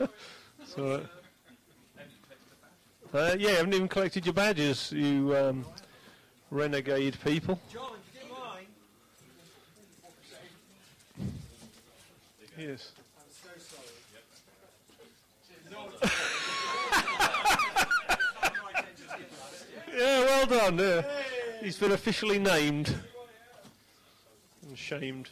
[0.66, 1.06] so,
[3.12, 5.66] uh, yeah, I haven't even collected your badges, you um,
[6.50, 7.60] renegade people.
[7.72, 8.66] John, do you mind?
[12.58, 12.92] Yes.
[13.18, 13.86] I'm so sorry.
[19.92, 20.78] Yeah, well done.
[20.78, 21.02] Yeah.
[21.62, 22.94] He's been officially named
[24.66, 25.28] and shamed.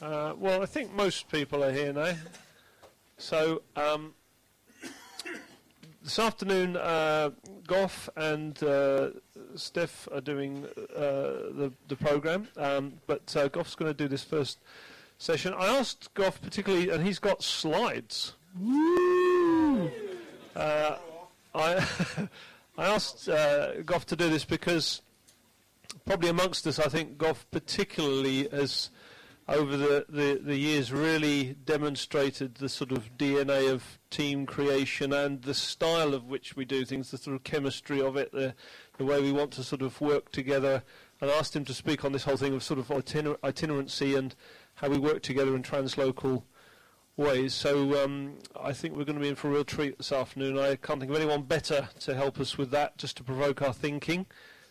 [0.00, 2.14] Uh, well, I think most people are here now.
[3.22, 4.14] So, um,
[6.02, 7.30] this afternoon, uh,
[7.68, 9.10] Goff and uh,
[9.54, 14.24] Steph are doing uh, the, the program, um, but uh, Goff's going to do this
[14.24, 14.58] first
[15.18, 15.54] session.
[15.56, 18.32] I asked Goff particularly, and he's got slides.
[20.56, 20.96] Uh,
[21.54, 21.88] I,
[22.76, 25.00] I asked uh, Goff to do this because
[26.04, 28.90] probably amongst us, I think Goff particularly has,
[29.52, 35.42] over the, the, the years, really demonstrated the sort of DNA of team creation and
[35.42, 38.54] the style of which we do things, the sort of chemistry of it, the,
[38.96, 40.82] the way we want to sort of work together.
[41.20, 44.16] And I asked him to speak on this whole thing of sort of itiner- itinerancy
[44.16, 44.34] and
[44.76, 46.44] how we work together in translocal
[47.18, 47.52] ways.
[47.52, 50.58] So um, I think we're going to be in for a real treat this afternoon.
[50.58, 53.74] I can't think of anyone better to help us with that, just to provoke our
[53.74, 54.24] thinking,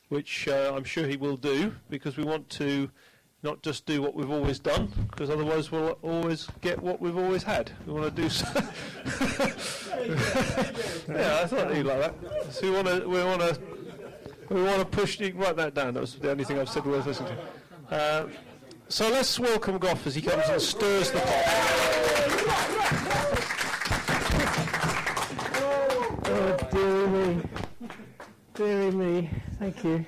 [0.09, 2.90] which uh, I'm sure he will do, because we want to
[3.44, 7.44] not just do what we've always done, because otherwise we'll always get what we've always
[7.44, 7.72] had.
[7.86, 8.30] We want to do.
[8.30, 8.45] So
[11.09, 12.14] yeah, I thought you'd like that.
[12.52, 13.08] So we want to.
[13.08, 13.59] We want to.
[14.50, 15.19] We want to push.
[15.19, 15.94] You write that down.
[15.94, 17.36] That was the only thing I've said worth listening
[17.89, 17.95] to.
[17.95, 18.30] Uh,
[18.89, 21.28] so let's welcome Goff as he comes and stirs the pot.
[26.25, 27.42] Oh, dearie me.
[28.53, 29.30] Dearie me.
[29.59, 30.06] Thank you.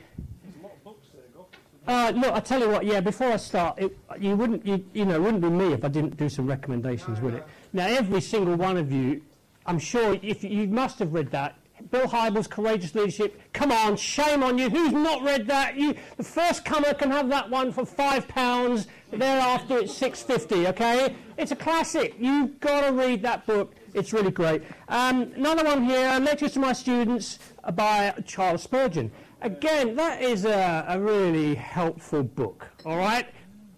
[1.85, 2.85] Uh, look, I tell you what.
[2.85, 5.83] Yeah, before I start, it, you wouldn't, you, you know, it wouldn't be me if
[5.83, 7.45] I didn't do some recommendations, would it?
[7.73, 9.21] Now, every single one of you,
[9.65, 11.55] I'm sure, if you must have read that.
[11.91, 13.41] Bill Hybels' Courageous Leadership.
[13.51, 14.69] Come on, shame on you.
[14.69, 15.75] Who's not read that?
[15.75, 18.87] You, the first comer can have that one for five pounds.
[19.11, 20.67] Thereafter, it's six fifty.
[20.67, 22.15] Okay, it's a classic.
[22.17, 23.75] You've got to read that book.
[23.93, 24.63] It's really great.
[24.87, 27.39] Um, another one here, Lectures to My Students
[27.73, 29.11] by Charles Spurgeon.
[29.43, 32.65] Again, that is a, a really helpful book.
[32.85, 33.27] All right,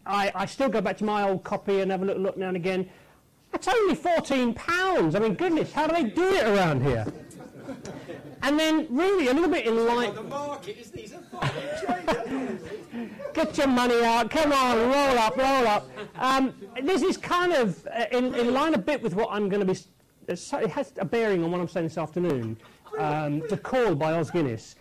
[0.06, 2.50] I, I still go back to my old copy and have a little look now
[2.50, 2.88] and again.
[3.52, 5.16] That's only fourteen pounds.
[5.16, 7.06] I mean, goodness, how do they do it around here?
[8.44, 10.14] And then, really, a little bit in line.
[10.14, 12.62] The market is these are fucking traders.
[13.34, 14.30] Get your money out.
[14.30, 15.90] Come on, roll up, roll up.
[16.18, 16.54] Um,
[16.84, 19.74] this is kind of uh, in, in line a bit with what I'm going to
[19.74, 19.80] be.
[20.30, 22.56] uh, It has a bearing on what I'm saying this afternoon.
[23.00, 24.76] Um, the Call by Os Guinness.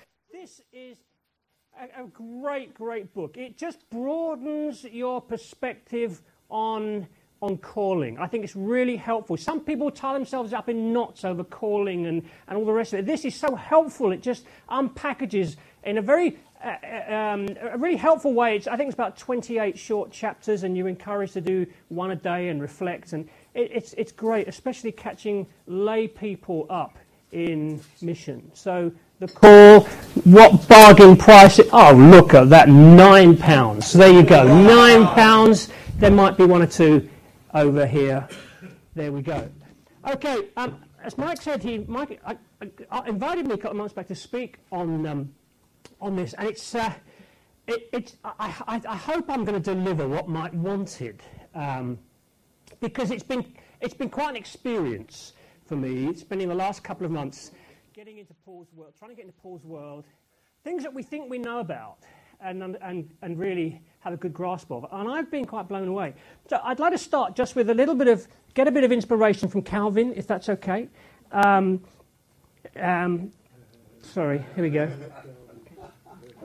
[1.85, 3.37] A, a great, great book.
[3.37, 7.07] It just broadens your perspective on
[7.43, 8.19] on calling.
[8.19, 9.37] I think it's really helpful.
[9.37, 13.01] Some people tie themselves up in knots over calling and, and all the rest of
[13.01, 13.07] it.
[13.07, 14.13] This is so helpful.
[14.13, 18.57] It just unpackages in a very uh, uh, um, a really helpful way.
[18.57, 22.17] It's, I think it's about 28 short chapters, and you're encouraged to do one a
[22.17, 23.13] day and reflect.
[23.13, 26.97] And it, it's it's great, especially catching lay people up
[27.33, 28.51] in mission.
[28.55, 28.93] So
[29.27, 29.81] the call,
[30.25, 31.59] what bargain price?
[31.59, 33.87] It, oh, look at that, nine pounds.
[33.89, 35.71] So there you go, nine pounds.
[35.97, 37.09] There might be one or two
[37.55, 38.29] over here.
[38.95, 39.49] There we go.
[40.11, 42.37] Okay, um, as Mike said, he Mike I,
[42.91, 45.35] I invited me a couple of months back to speak on um,
[46.01, 46.75] on this, and it's.
[46.75, 46.93] Uh,
[47.67, 51.23] it, it's I, I, I hope I'm going to deliver what Mike wanted,
[51.55, 51.99] um,
[52.81, 55.33] because it's been it's been quite an experience
[55.65, 56.13] for me.
[56.15, 57.53] Spending the last couple of months
[57.95, 60.05] getting into Paul's world, trying to get into Paul's world,
[60.65, 61.99] things that we think we know about,
[62.41, 64.85] and and and really have a good grasp of.
[64.91, 66.15] And I've been quite blown away.
[66.51, 68.91] So I'd like to start just with a little bit of get a bit of
[68.91, 70.89] inspiration from Calvin, if that's okay.
[71.31, 71.83] Um,
[72.81, 73.31] um,
[74.03, 74.91] sorry, here we go.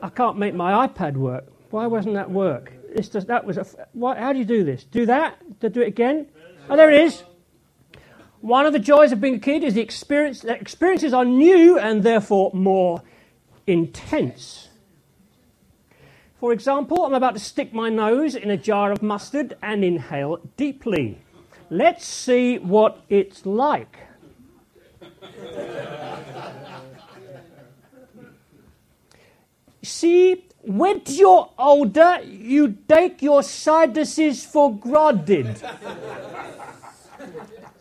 [0.02, 1.46] I can't make my iPad work.
[1.72, 2.72] Why wasn't that work?
[2.94, 4.84] It's just, that was a, what, how do you do this?
[4.84, 5.60] Do that?
[5.60, 6.28] Do it again?
[6.70, 7.24] Oh, there it is.
[8.41, 10.41] One of the joys of being a kid is the experience.
[10.41, 13.03] The experiences are new and therefore more
[13.68, 14.69] intense.
[16.39, 20.38] For example, I'm about to stick my nose in a jar of mustard and inhale
[20.56, 21.19] deeply.
[21.69, 23.97] Let's see what it's like.
[29.83, 35.62] See, when you're older, you take your sinuses for granted.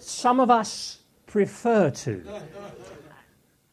[0.08, 2.24] Some of us prefer to.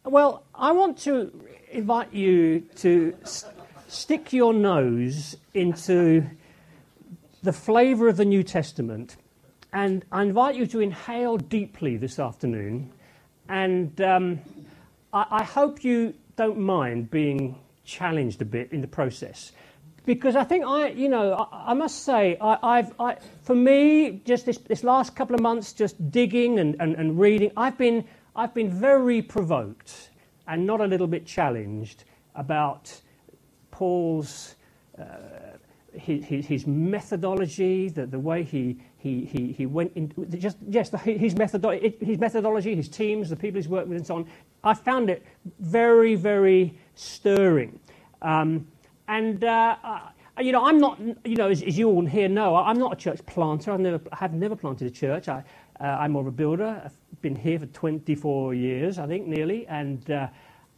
[0.04, 1.32] Well, I want to
[1.72, 3.46] invite you to s-
[3.88, 6.26] stick your nose into
[7.42, 9.16] the flavour of the New Testament
[9.72, 12.92] and I invite you to inhale deeply this afternoon.
[13.48, 14.42] And um,
[15.14, 19.54] I, I hope you don't mind being challenged a bit in the process
[20.06, 24.22] because I think I, you know, I, I must say, I, have I, for me,
[24.26, 28.06] just this, this last couple of months, just digging and, and, and reading, I've been,
[28.36, 30.12] I've been very provoked
[30.48, 32.04] and not a little bit challenged
[32.36, 33.02] about
[33.72, 34.56] Paul's,
[35.00, 35.04] uh,
[35.94, 41.34] his, his, methodology, the, the way he, he, he, he went in, just, yes, his,
[41.34, 44.28] methodo- his methodology, his teams, the people he's worked with, and so on.
[44.64, 45.26] I found it
[45.60, 47.80] very, very stirring.
[48.22, 48.68] Um,
[49.08, 50.00] and, uh, uh,
[50.40, 52.96] you know, I'm not, you know, as, as, you all here know, I'm not a
[52.96, 53.72] church planter.
[53.72, 55.28] I've never, have never planted a church.
[55.28, 55.44] I,
[55.80, 56.82] uh, I'm more of a builder.
[56.84, 59.68] I've been here for 24 years, I think, nearly.
[59.68, 60.28] And, uh,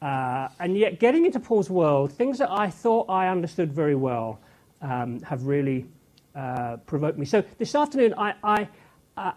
[0.02, 4.40] uh, and yet, getting into Paul's world, things that I thought I understood very well
[4.82, 5.86] um, have really
[6.36, 7.26] uh, provoked me.
[7.26, 8.68] So this afternoon, I, I
[9.18, 9.32] uh,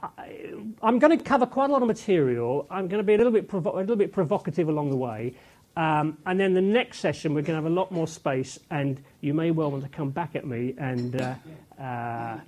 [0.82, 2.66] I'm going to cover quite a lot of material.
[2.70, 5.34] I'm going to be a little bit, provo- a little bit provocative along the way.
[5.80, 9.02] Um, and then the next session, we're going to have a lot more space, and
[9.22, 11.34] you may well want to come back at me and uh,
[11.80, 12.38] uh,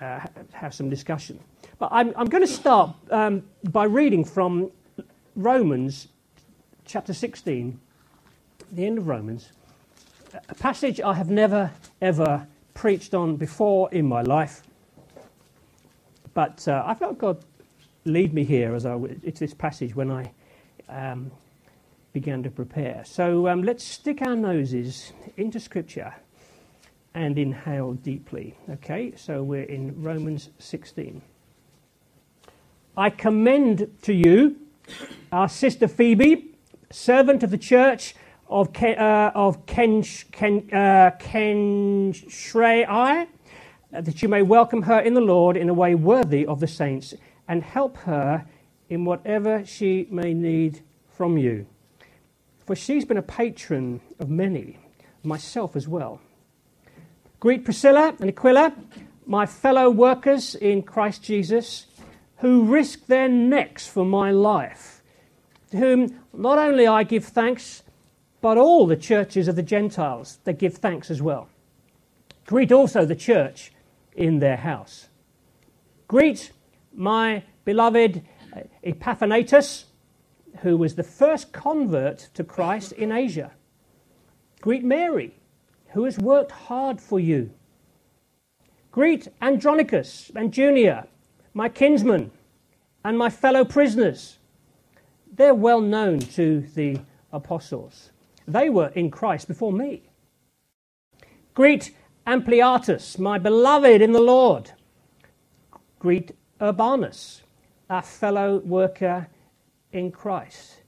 [0.00, 0.20] uh,
[0.52, 1.38] have some discussion.
[1.78, 4.70] But I'm, I'm going to start um, by reading from
[5.36, 6.08] Romans
[6.86, 7.78] chapter 16,
[8.72, 9.52] the end of Romans,
[10.48, 11.70] a passage I have never,
[12.00, 14.62] ever preached on before in my life.
[16.32, 17.44] But I felt God
[18.06, 20.32] lead me here as I, it's this passage when I
[20.88, 21.30] um,
[22.12, 23.02] began to prepare.
[23.04, 26.14] So um, let's stick our noses into Scripture
[27.14, 28.56] and inhale deeply.
[28.70, 31.20] Okay, so we're in Romans 16.
[32.96, 34.56] I commend to you
[35.30, 36.54] our sister Phoebe,
[36.90, 38.14] servant of the church
[38.48, 40.02] of Ken, uh, of Ken,
[40.32, 43.26] Ken, uh, Ken Shrei,
[43.90, 47.14] that you may welcome her in the Lord in a way worthy of the saints
[47.46, 48.46] and help her
[48.88, 51.66] in whatever she may need from you
[52.68, 54.78] for she's been a patron of many,
[55.22, 56.20] myself as well.
[57.40, 58.74] Greet Priscilla and Aquila,
[59.24, 61.86] my fellow workers in Christ Jesus,
[62.40, 65.02] who risked their necks for my life,
[65.70, 67.84] to whom not only I give thanks,
[68.42, 71.48] but all the churches of the Gentiles, they give thanks as well.
[72.44, 73.72] Greet also the church
[74.14, 75.08] in their house.
[76.06, 76.52] Greet
[76.92, 78.20] my beloved
[78.54, 79.86] uh, Epaphroditus,
[80.60, 83.52] who was the first convert to Christ in Asia.
[84.60, 85.34] Greet Mary,
[85.90, 87.50] who has worked hard for you.
[88.90, 91.06] Greet Andronicus and Junia,
[91.54, 92.30] my kinsmen
[93.04, 94.38] and my fellow prisoners.
[95.32, 96.98] They're well known to the
[97.32, 98.10] apostles.
[98.46, 100.02] They were in Christ before me.
[101.54, 101.94] Greet
[102.26, 104.72] Ampliatus, my beloved in the Lord.
[105.98, 107.42] Greet Urbanus,
[107.88, 109.28] our fellow worker
[109.92, 110.82] in Christ.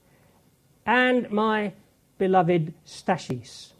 [0.85, 1.73] And my
[2.17, 3.73] beloved Stachys.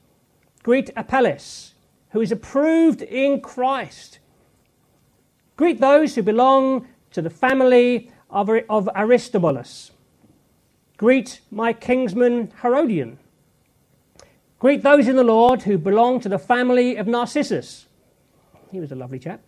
[0.64, 1.74] Greet Apelles,
[2.10, 4.20] who is approved in Christ.
[5.58, 9.92] Greet those who belong to the family of, of Aristobulus.
[10.98, 13.18] Greet my kinsman Herodion.
[14.60, 17.88] Greet those in the Lord who belong to the family of Narcissus.
[18.72, 19.42] He was a lovely chap.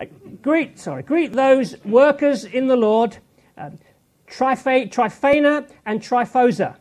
[0.00, 0.06] Uh,
[0.42, 3.18] greet, sorry, greet those workers in the Lord.
[3.58, 3.78] Um,
[4.26, 6.76] Tripha- Tryphena and Tryphosa.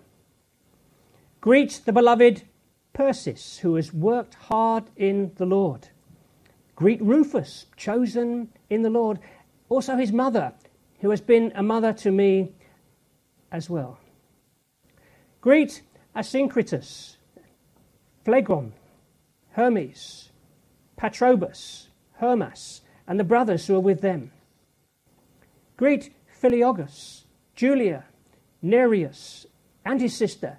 [1.42, 2.44] Greet the beloved
[2.94, 5.90] Persis, who has worked hard in the Lord.
[6.76, 9.20] Greet Rufus, chosen in the Lord.
[9.70, 10.54] Also his mother,
[11.02, 12.54] who has been a mother to me
[13.52, 14.00] as well.
[15.42, 15.84] Greet
[16.16, 17.18] Asyncritus,
[18.26, 18.74] Phlegon,
[19.52, 20.32] Hermes,
[20.98, 24.32] Patrobas, Hermas, and the brothers who are with them.
[25.78, 27.25] Greet Philologus,
[27.56, 28.06] Julia,
[28.62, 29.46] Nereus,
[29.86, 30.58] and his sister,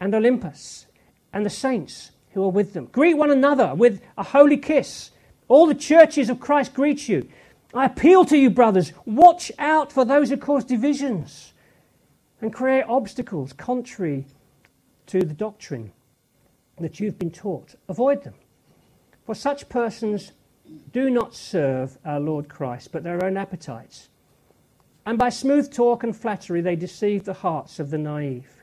[0.00, 0.86] and Olympas,
[1.32, 2.86] and the saints who are with them.
[2.86, 5.10] Greet one another with a holy kiss.
[5.48, 7.28] All the churches of Christ greet you.
[7.74, 11.52] I appeal to you, brothers, watch out for those who cause divisions
[12.40, 14.26] and create obstacles contrary
[15.06, 15.92] to the doctrine
[16.78, 17.74] that you've been taught.
[17.88, 18.34] Avoid them.
[19.26, 20.32] For such persons
[20.92, 24.08] do not serve our Lord Christ, but their own appetites
[25.08, 28.62] and by smooth talk and flattery they deceive the hearts of the naive.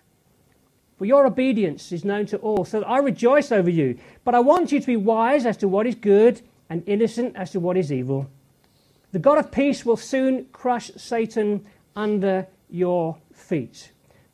[0.96, 3.98] For your obedience is known to all, so I rejoice over you.
[4.24, 7.50] But I want you to be wise as to what is good and innocent as
[7.54, 8.30] to what is evil.
[9.12, 13.92] The God of peace will soon crush Satan under your feet.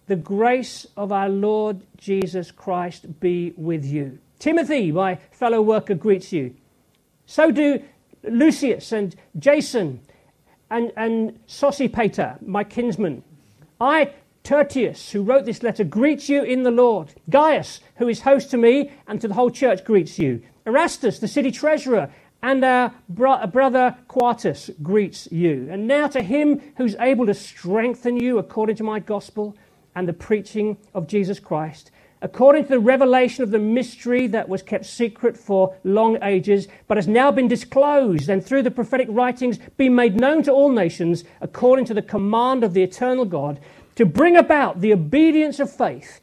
[0.08, 4.20] The grace of our Lord Jesus Christ be with you.
[4.38, 6.56] Timothy, my fellow worker, greets you.
[7.26, 7.82] So do
[8.22, 10.02] Lucius and Jason
[10.72, 13.24] and, and Sosipater, my kinsman.
[13.80, 14.14] I,
[14.44, 17.14] Tertius, who wrote this letter, greet you in the Lord.
[17.30, 20.42] Gaius, who is host to me and to the whole church, greets you.
[20.66, 22.10] Erastus, the city treasurer,
[22.42, 25.68] and our bro- brother Quartus greets you.
[25.70, 29.56] And now to him who's able to strengthen you according to my gospel
[29.94, 34.62] and the preaching of Jesus Christ, according to the revelation of the mystery that was
[34.62, 39.58] kept secret for long ages, but has now been disclosed and through the prophetic writings
[39.78, 43.60] been made known to all nations, according to the command of the eternal God,
[43.96, 46.22] to bring about the obedience of faith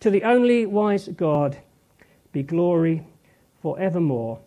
[0.00, 1.56] to the only wise God,
[2.32, 3.04] be glory
[3.62, 4.38] forevermore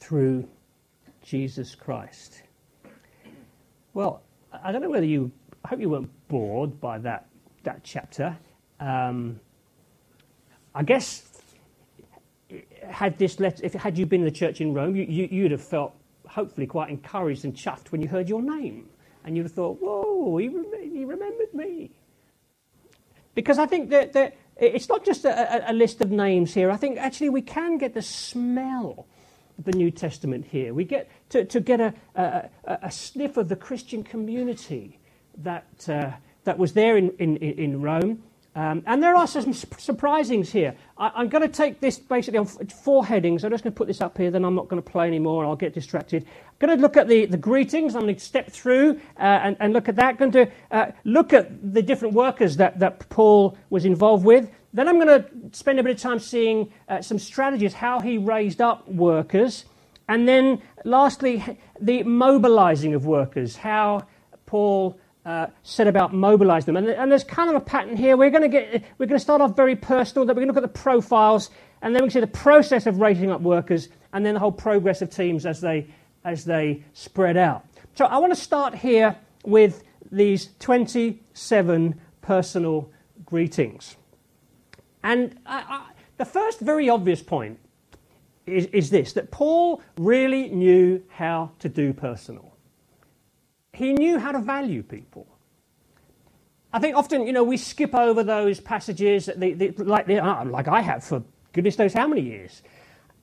[0.00, 0.48] through
[1.22, 2.42] Jesus Christ.
[3.94, 4.22] Well,
[4.52, 5.30] I don't know whether you,
[5.64, 7.26] I hope you weren't bored by that,
[7.64, 8.36] that chapter.
[8.80, 9.40] Um,
[10.74, 11.28] I guess
[12.88, 15.50] had this letter, if had you been in the church in Rome, you, you, you'd
[15.50, 15.94] have felt
[16.26, 18.88] hopefully quite encouraged and chuffed when you heard your name.
[19.24, 21.90] And you'd have thought, whoa, he, rem- he remembered me.
[23.34, 26.70] Because I think that, that it's not just a, a, list of names here.
[26.70, 29.06] I think actually we can get the smell
[29.58, 30.72] of the New Testament here.
[30.72, 34.98] We get to, to get a, a, a sniff of the Christian community
[35.38, 36.12] that, uh,
[36.44, 38.22] that was there in, in, in Rome.
[38.58, 40.74] Um, and there are some surprisings here.
[40.96, 43.44] I, am going to take this basically on four headings.
[43.44, 45.44] I'm just going to put this up here, then I'm not going to play anymore,
[45.44, 46.24] and I'll get distracted.
[46.24, 47.94] I'm going to look at the, the greetings.
[47.94, 50.08] I'm going to step through uh, and, and, look at that.
[50.08, 54.50] I'm going to uh, look at the different workers that, that Paul was involved with.
[54.72, 55.24] Then I'm going to
[55.56, 59.66] spend a bit of time seeing uh, some strategies, how he raised up workers.
[60.08, 61.44] And then lastly,
[61.80, 64.08] the mobilizing of workers, how
[64.46, 64.98] Paul
[65.28, 66.82] uh, said about mobilizing them.
[66.82, 68.16] And, and, there's kind of a pattern here.
[68.16, 70.24] We're going to get we're going to start off very personal.
[70.24, 71.50] That we're going to look at the profiles,
[71.82, 74.50] and then we can see the process of raising up workers, and then the whole
[74.50, 75.86] progress of teams as they
[76.24, 77.66] as they spread out.
[77.94, 82.90] So I want to start here with these 27 personal
[83.26, 83.96] greetings.
[85.02, 87.58] And I, I, the first very obvious point
[88.46, 92.47] is, is this that Paul really knew how to do personal.
[93.78, 95.24] He knew how to value people.
[96.72, 100.44] I think often, you know, we skip over those passages they, they, like, they, uh,
[100.46, 102.62] like I have for goodness knows how many years.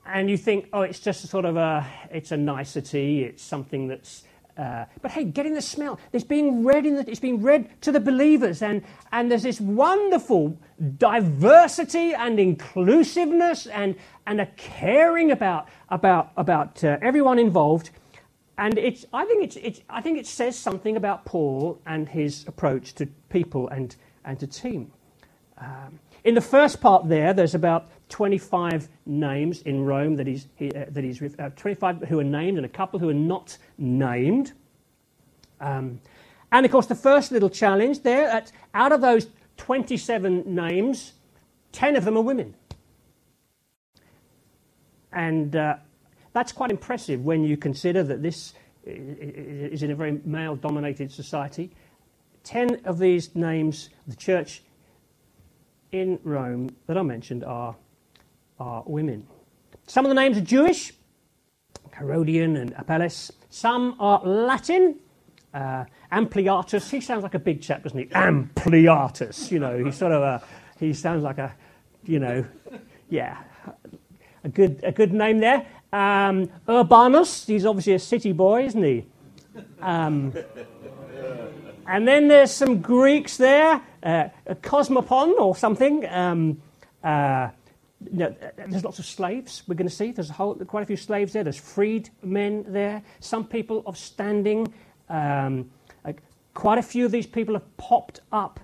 [0.06, 4.24] And you think, oh, it's just sort of a, it's a nicety, it's something that's
[4.58, 6.00] uh, but hey, getting the smell.
[6.14, 9.60] It's being read in the, it's being read to the believers, and, and there's this
[9.60, 10.58] wonderful
[10.98, 13.96] diversity and inclusiveness and,
[14.26, 17.90] and a caring about, about, about uh, everyone involved.
[18.58, 22.46] And it's, I, think it's, it's, I think it says something about Paul and his
[22.48, 24.92] approach to people and, and to team.
[25.58, 30.72] Um, in the first part there, there's about 25 names in Rome that he's, he,
[30.72, 34.54] uh, that he's uh, 25 who are named and a couple who are not named.
[35.60, 36.00] Um,
[36.52, 41.14] and of course, the first little challenge there, that out of those 27 names,
[41.74, 42.56] 10 of them are women.
[45.12, 45.78] And uh,
[46.36, 48.54] that's quite impressive when you consider that this
[48.86, 51.72] is in a very male dominated society.
[52.44, 54.62] 10 of these names, the church
[55.94, 57.76] in Rome that I mentioned are
[58.60, 59.26] are women.
[59.88, 60.94] Some of the names are Jewish,
[61.98, 63.32] Herodion and Apelles.
[63.50, 65.00] Some are Latin.
[65.54, 68.06] Uh, Ampliatus, he sounds like a big chap, doesn't he?
[68.08, 70.44] Ampliatus, you know, he's sort of a,
[70.80, 71.56] he sounds like a,
[72.04, 72.46] you know,
[73.10, 73.38] yeah,
[74.44, 75.66] a good, a good name there.
[75.96, 79.06] Um, Urbanus, he's obviously a city boy, isn't he?
[79.82, 80.34] Um,
[81.88, 84.28] and then there's some Greeks there, uh,
[84.62, 86.06] Cosmopon or something.
[86.10, 86.62] Um,
[87.02, 87.50] uh,
[88.12, 90.12] know, there's lots of slaves we're going to see.
[90.12, 91.46] There's a whole, quite a few slaves there.
[91.46, 93.02] There's freed men there.
[93.22, 94.74] Some people of standing.
[95.08, 95.72] Um,
[96.54, 98.60] quite a few of these people have popped up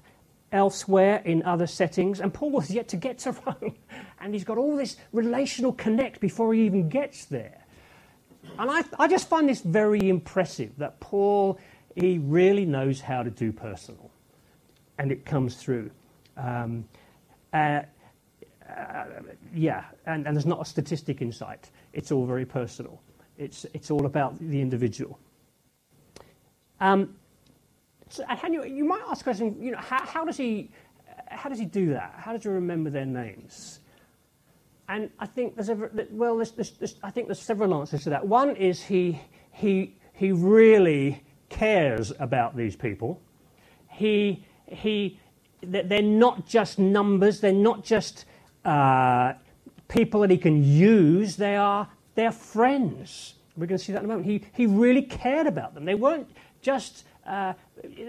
[0.52, 2.20] elsewhere in other settings.
[2.20, 3.76] And Paul was yet to get to Rome.
[4.20, 7.66] And he's got all this relational connect before he even gets there.
[8.60, 11.60] And I, I just find this very impressive that Paul,
[11.96, 14.12] he really knows how to do personal.
[14.98, 15.92] And it comes through.
[16.38, 16.86] Um,
[17.54, 17.82] uh,
[18.70, 19.06] uh,
[19.54, 21.70] yeah, and, and there's not a statistic in sight.
[21.94, 23.02] It's all very personal.
[23.38, 25.20] It's, it's all about the individual.
[26.80, 27.16] Um,
[28.12, 30.70] so, and you, you might ask a question, you know, how, how, does he,
[31.28, 32.14] how does he do that?
[32.18, 33.80] How does he remember their names?
[34.90, 38.10] And I think there's, a, well, there's, there's, there's, I think there's several answers to
[38.10, 38.28] that.
[38.28, 39.22] One is he,
[39.54, 43.22] he, he really cares about these people.
[43.88, 45.18] He, he,
[45.62, 48.26] they're not just numbers, they're not just
[48.66, 49.34] uh,
[49.88, 51.38] people that he can use.
[51.38, 53.36] They are, they're friends.
[53.56, 54.26] We're going to see that in a moment.
[54.26, 55.86] He, he really cared about them.
[55.86, 56.28] They weren't
[56.62, 57.54] just uh,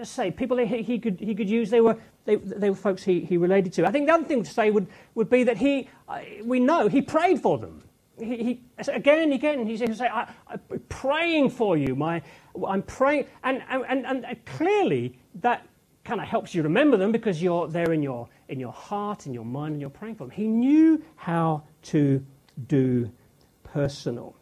[0.03, 1.71] say people he, he, could he could use.
[1.71, 3.87] They were they, they were folks he, he related to.
[3.87, 6.89] I think the other thing to say would, would be that he uh, we know
[6.89, 7.83] he prayed for them.
[8.19, 11.95] He, he again and again he said, I, am praying for you.
[11.95, 12.23] My
[12.67, 15.67] I'm praying, and and, and, and clearly that
[16.05, 19.35] kind of helps you remember them because you're there in your in your heart, in
[19.35, 20.31] your mind, and you're praying for them.
[20.31, 22.25] He knew how to
[22.67, 23.11] do
[23.65, 24.37] personal.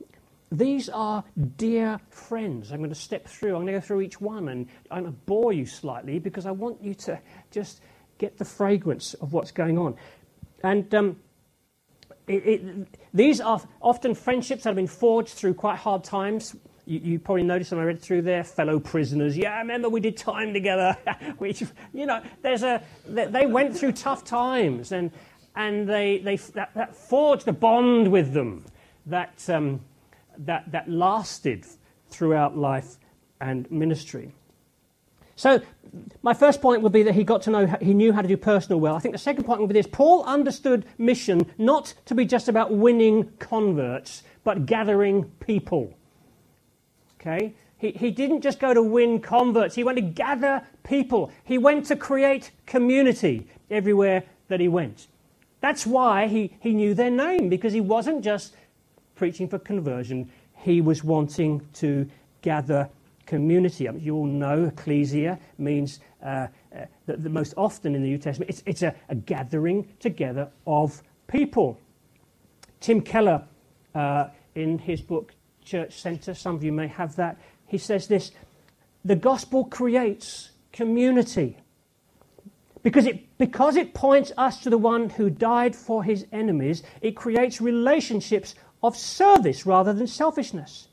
[0.53, 1.23] These are
[1.57, 2.73] dear friends.
[2.73, 5.13] I'm going to step through, I'm going to go through each one, and I'm going
[5.13, 7.21] to bore you slightly because I want you to
[7.53, 7.81] just
[8.19, 9.95] get the fragrance of what's going on.
[10.65, 11.17] And um,
[12.27, 16.57] it, it, these are often friendships that have been forged through quite hard times.
[16.85, 19.37] You, you, probably noticed when I read through there, fellow prisoners.
[19.37, 20.97] Yeah, I remember we did time together.
[21.39, 21.63] Which,
[21.95, 25.13] you know, there's a, they went through tough times, and,
[25.55, 28.65] and they, they, that, that forged a bond with them
[29.07, 29.81] that, um,
[30.41, 31.67] that, that lasted
[32.09, 32.97] throughout life
[33.41, 34.33] and ministry.
[35.37, 35.63] So,
[36.23, 38.37] my first point would be that he got to know, he knew how to do
[38.37, 38.95] personal well.
[38.95, 42.49] I think the second point would be this Paul understood mission not to be just
[42.49, 45.95] about winning converts, but gathering people.
[47.19, 47.55] Okay?
[47.79, 51.33] He, he didn't just go to win converts, he went to gather people.
[51.43, 55.07] He went to create community everywhere that he went.
[55.61, 58.55] That's why he, he knew their name, because he wasn't just
[59.21, 60.31] preaching for conversion,
[60.65, 62.09] he was wanting to
[62.41, 62.89] gather
[63.27, 63.87] community.
[63.87, 68.09] I mean, you all know ecclesia means uh, uh, that the most often in the
[68.09, 71.79] New Testament it's, it's a, a, gathering together of people.
[72.81, 73.45] Tim Keller,
[73.95, 75.35] uh, in his book
[75.67, 77.37] Church Center, some of you may have that,
[77.67, 78.33] he says this
[79.05, 81.59] the gospel creates community.
[82.83, 87.15] Because it, because it points us to the one who died for his enemies, it
[87.15, 90.89] creates relationships of service rather than selfishness.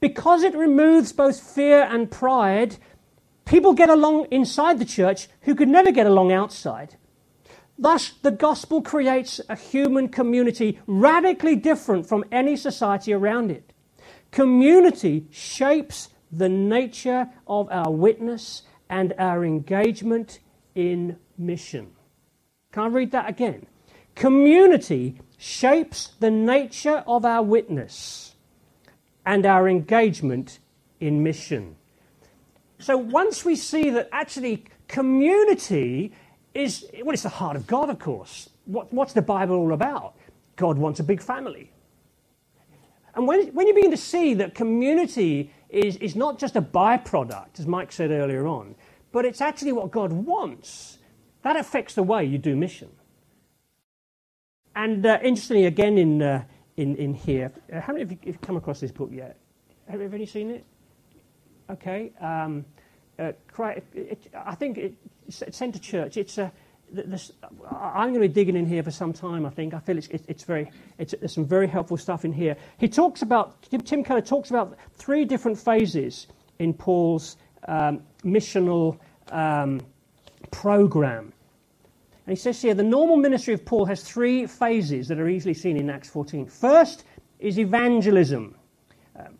[0.00, 2.76] Because it removes both fear and pride,
[3.44, 6.96] people get along inside the church who could never get along outside.
[7.78, 13.72] Thus, the gospel creates a human community radically different from any society around it.
[14.30, 20.40] Community shapes the nature of our witness and our engagement
[20.74, 21.92] in mission.
[22.72, 23.66] Can I read that again?
[24.14, 28.34] Community shapes the nature of our witness
[29.24, 30.58] and our engagement
[31.00, 31.76] in mission.
[32.78, 36.12] So once we see that actually community
[36.52, 38.50] is, well, it's the heart of God, of course.
[38.66, 40.14] What, what's the Bible all about?
[40.56, 41.72] God wants a big family.
[43.14, 47.58] And when, when you begin to see that community is, is not just a byproduct,
[47.58, 48.74] as Mike said earlier on,
[49.10, 50.98] but it's actually what God wants,
[51.44, 52.90] that affects the way you do mission.
[54.74, 56.44] And uh, interestingly, again in, uh,
[56.76, 59.36] in, in here, uh, how many of you have come across this book yet?
[59.88, 60.64] Have, have any seen it?
[61.68, 62.12] Okay.
[62.20, 62.64] Um,
[63.18, 64.94] uh, I think it,
[65.28, 66.52] Centre Church, it's a,
[66.92, 67.32] this,
[67.70, 69.74] I'm going to be digging in here for some time, I think.
[69.74, 72.56] I feel it's, it's very, it's, there's some very helpful stuff in here.
[72.78, 76.26] He talks about, Tim Keller talks about three different phases
[76.58, 77.36] in Paul's
[77.68, 78.98] um, missional
[79.30, 79.80] um,
[80.50, 81.32] program.
[82.30, 85.52] And he says here the normal ministry of Paul has three phases that are easily
[85.52, 86.46] seen in Acts 14.
[86.46, 87.02] First
[87.40, 88.54] is evangelism.
[89.18, 89.36] Um,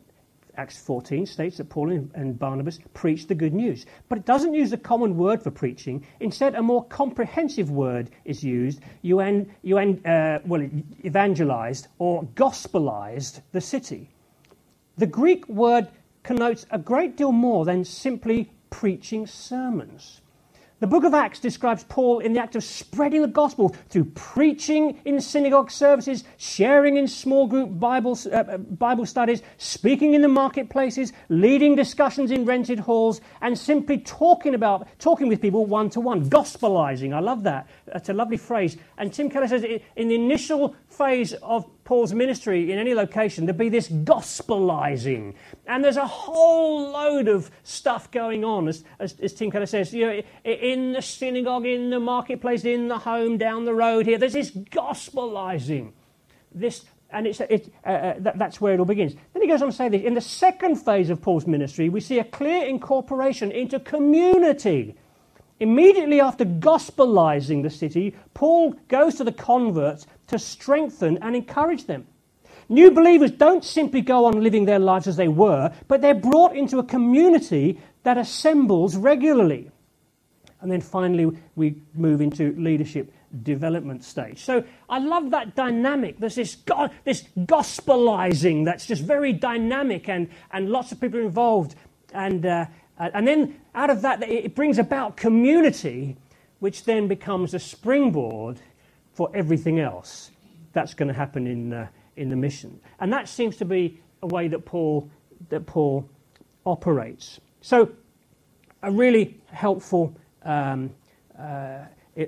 [0.56, 3.86] Acts 14 states that Paul and Barnabas preached the good news.
[4.08, 6.04] But it doesn't use a common word for preaching.
[6.18, 8.80] Instead, a more comprehensive word is used.
[9.02, 10.68] You, en, you en, uh, well,
[11.04, 14.10] evangelized or gospelized the city.
[14.98, 15.86] The Greek word
[16.24, 20.22] connotes a great deal more than simply preaching sermons.
[20.80, 24.98] The book of Acts describes Paul in the act of spreading the gospel through preaching
[25.04, 30.28] in synagogue services, sharing in small group Bible, uh, uh, Bible studies, speaking in the
[30.28, 36.00] marketplaces, leading discussions in rented halls, and simply talking about talking with people one to
[36.00, 37.14] one, gospelizing.
[37.14, 37.68] I love that.
[37.84, 38.78] That's a lovely phrase.
[38.96, 39.64] And Tim Keller says
[39.96, 45.34] in the initial phase of Paul's ministry in any location, there'd be this gospelizing.
[45.66, 49.92] And there's a whole load of stuff going on, as, as, as Tim Keller says,
[49.92, 54.18] you know, in the synagogue, in the marketplace, in the home, down the road here.
[54.18, 55.90] There's this gospelizing.
[56.54, 59.16] This, and it's, it, uh, uh, that, that's where it all begins.
[59.32, 61.98] Then he goes on to say this in the second phase of Paul's ministry, we
[61.98, 64.94] see a clear incorporation into community.
[65.58, 72.06] Immediately after gospelizing the city, Paul goes to the converts to strengthen and encourage them.
[72.68, 76.56] New believers don't simply go on living their lives as they were, but they're brought
[76.56, 79.70] into a community that assembles regularly.
[80.60, 83.12] And then finally, we move into leadership
[83.42, 84.44] development stage.
[84.44, 86.18] So I love that dynamic.
[86.18, 91.74] There's this, go- this gospelizing that's just very dynamic, and, and lots of people involved.
[92.12, 92.66] And, uh,
[92.98, 96.16] and then out of that, it brings about community,
[96.60, 98.60] which then becomes a springboard
[99.12, 100.30] for everything else
[100.72, 102.80] that's going to happen in, uh, in the mission.
[103.00, 105.10] And that seems to be a way that Paul,
[105.48, 106.08] that Paul
[106.64, 107.40] operates.
[107.60, 107.90] So,
[108.82, 110.90] a really helpful um,
[111.38, 111.84] uh,
[112.18, 112.24] uh,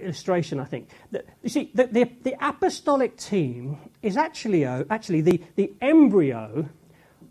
[0.00, 0.88] illustration, I think.
[1.10, 6.68] The- you see, the, the, the apostolic team is actually, uh, actually the, the embryo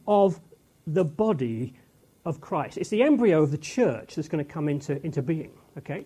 [0.07, 0.39] of
[0.87, 1.75] the body
[2.25, 2.77] of Christ.
[2.77, 5.51] It's the embryo of the church that's going to come into, into being.
[5.77, 6.05] Okay?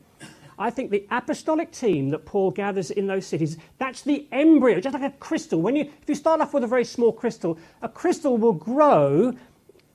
[0.58, 4.94] I think the apostolic team that Paul gathers in those cities, that's the embryo, just
[4.94, 5.62] like a crystal.
[5.62, 9.34] When you, if you start off with a very small crystal, a crystal will grow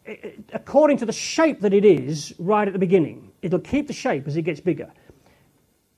[0.06, 3.32] eh, eh, according to the shape that it is right at the beginning.
[3.42, 4.92] It'll keep the shape as it gets bigger.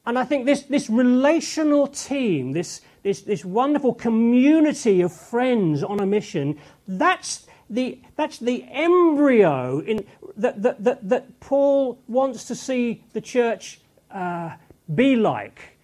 [0.05, 6.01] And I think this, this relational team, this, this, this wonderful community of friends on
[6.01, 10.05] a mission, that's the, that's the embryo in,
[10.37, 13.81] that, that, that, that Paul wants to see the church
[14.13, 14.57] uh,
[14.95, 15.77] be like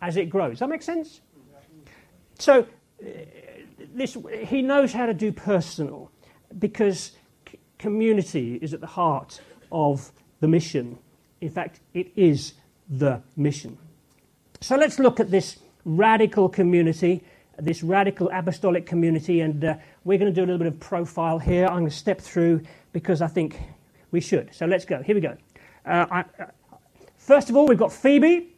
[0.00, 0.52] as it grows.
[0.52, 1.20] Does that make sense?
[2.38, 2.66] So,
[3.02, 3.08] uh,
[3.94, 6.10] this, he knows how to do personal
[6.58, 7.12] because
[7.48, 10.98] c- community is at the heart of the mission.
[11.40, 12.54] In fact, it is
[12.88, 13.78] the mission.
[14.60, 17.22] So let's look at this radical community,
[17.58, 21.38] this radical apostolic community, and uh, we're going to do a little bit of profile
[21.38, 21.66] here.
[21.66, 23.58] I'm going to step through because I think
[24.10, 24.54] we should.
[24.54, 25.02] So let's go.
[25.02, 25.36] Here we go.
[25.84, 26.46] Uh, I, uh,
[27.24, 28.54] first of all, we've got Phoebe,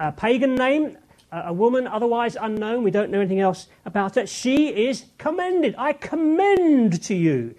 [0.00, 0.96] a pagan name,
[1.32, 2.84] a woman otherwise unknown.
[2.84, 4.26] We don't know anything else about her.
[4.26, 5.74] She is commended.
[5.76, 7.54] I commend to you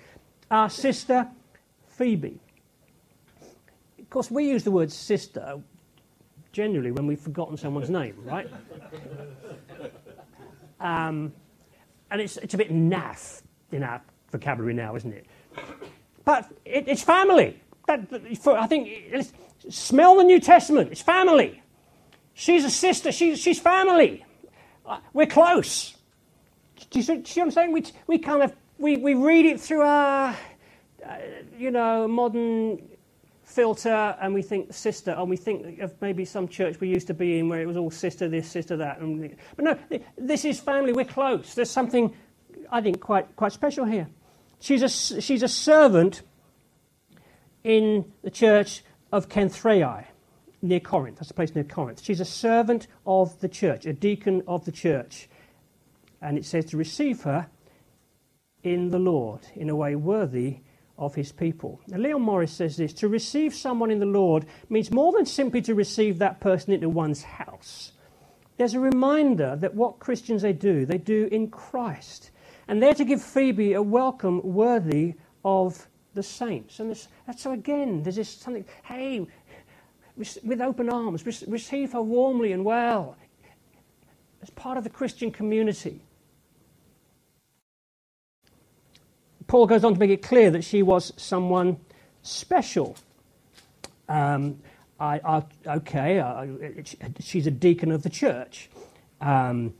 [0.49, 1.27] our sister
[1.87, 2.39] Phoebe.
[3.99, 5.61] Of course, we use the word sister
[6.53, 8.47] generally when we've forgotten someone's name, right?
[10.79, 11.33] Um,
[12.11, 13.41] and it's, it's a bit naff
[13.71, 15.25] in our vocabulary now, isn't it?
[16.23, 17.59] But it, it's family.
[17.87, 18.89] That, for, I think,
[19.69, 20.91] smell the New Testament.
[20.91, 21.61] It's family.
[22.33, 23.11] She's a sister.
[23.11, 24.25] She's, she's family.
[24.85, 25.95] Uh, We're close.
[26.89, 27.71] Do you see, see what I'm saying?
[27.71, 30.35] We, we kind of we, we read it through our,
[31.05, 31.17] uh,
[31.57, 32.81] you know, modern
[33.43, 37.13] filter, and we think sister, and we think of maybe some church we used to
[37.13, 38.99] be in where it was all sister this, sister that.
[38.99, 40.91] And, but no, this is family.
[40.91, 41.55] We're close.
[41.55, 42.13] There's something,
[42.71, 44.07] I think, quite quite special here.
[44.59, 46.21] She's a she's a servant
[47.63, 48.83] in the church
[49.15, 50.05] of Cenchreae
[50.61, 51.19] near Corinth.
[51.19, 52.01] That's a place near Corinth.
[52.03, 55.29] She's a servant of the church, a deacon of the church.
[56.21, 57.47] And it says to receive her
[58.63, 60.59] in the Lord in a way worthy
[60.97, 61.79] of his people.
[61.87, 65.61] Now, Leon Morris says this to receive someone in the Lord means more than simply
[65.61, 67.93] to receive that person into one's house.
[68.57, 72.31] There's a reminder that what Christians they do, they do in Christ.
[72.67, 76.79] And they're to give Phoebe a welcome worthy of the saints.
[76.79, 79.27] And this, that's so again, there's this something, hey,
[80.15, 83.17] with open arms, receive her warmly and well
[84.41, 86.01] as part of the Christian community.
[89.47, 91.79] Paul goes on to make it clear that she was someone
[92.23, 92.95] special.
[94.09, 94.59] Um,
[94.99, 95.43] I, I,
[95.77, 96.49] okay, I,
[97.19, 98.69] she's a deacon of the church.
[99.21, 99.73] Um,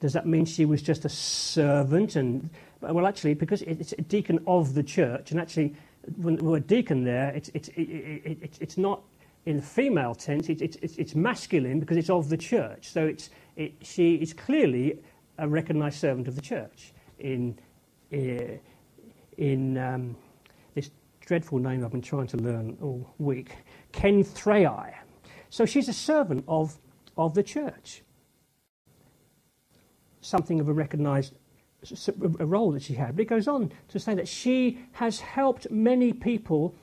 [0.00, 2.16] does that mean she was just a servant?
[2.16, 2.50] And
[2.80, 5.74] well, actually, because it's a deacon of the church, and actually,
[6.16, 9.02] when word deacon there, it's it's it, it, it, it's not
[9.46, 10.48] in the female tense.
[10.48, 12.88] It's it's it's masculine because it's of the church.
[12.88, 14.98] So it's it, she is clearly
[15.38, 17.58] a recognised servant of the church in
[18.12, 18.58] uh,
[19.38, 20.16] in um,
[20.74, 23.52] this dreadful name I've been trying to learn all week,
[23.92, 24.94] Cenchreae.
[25.48, 26.78] So she's a servant of
[27.16, 28.02] of the church
[30.26, 31.34] something of a recognized
[32.16, 33.16] role that she had.
[33.16, 36.74] But it goes on to say that she has helped many people,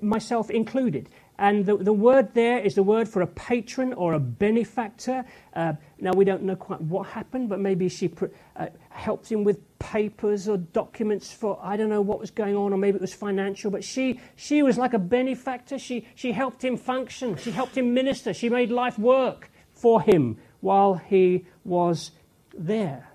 [0.00, 1.08] myself included.
[1.38, 5.24] And the, the word there is the word for a patron or a benefactor.
[5.54, 9.42] Uh, now, we don't know quite what happened, but maybe she pr- uh, helped him
[9.42, 13.00] with papers or documents for, I don't know what was going on, or maybe it
[13.00, 13.70] was financial.
[13.70, 15.78] But she, she was like a benefactor.
[15.78, 20.36] She, she helped him function, she helped him minister, she made life work for him
[20.60, 22.12] while he was
[22.56, 23.08] there.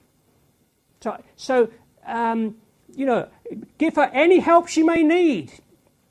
[1.36, 1.70] So,
[2.06, 2.56] um,
[2.96, 3.28] you know,
[3.78, 5.52] give her any help she may need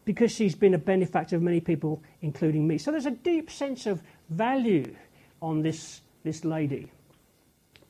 [0.04, 2.78] because she's been a benefactor of many people, including me.
[2.78, 4.94] So there's a deep sense of value
[5.42, 6.90] on this, this lady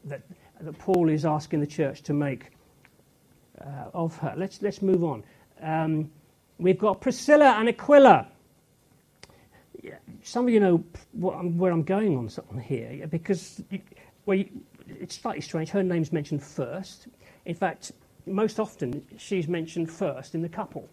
[0.04, 0.22] that,
[0.60, 2.50] that Paul is asking the church to make
[3.60, 4.34] uh, of her.
[4.36, 5.24] Let's, let's move on.
[5.60, 6.10] Um,
[6.58, 8.28] we've got Priscilla and Aquila.
[10.22, 10.82] Some of you know
[11.12, 13.80] what I'm, where I'm going on something here because you,
[14.24, 14.48] well, you,
[14.88, 15.70] it's slightly strange.
[15.70, 17.08] Her name's mentioned first.
[17.44, 17.92] In fact,
[18.26, 20.88] most often she's mentioned first in the couple.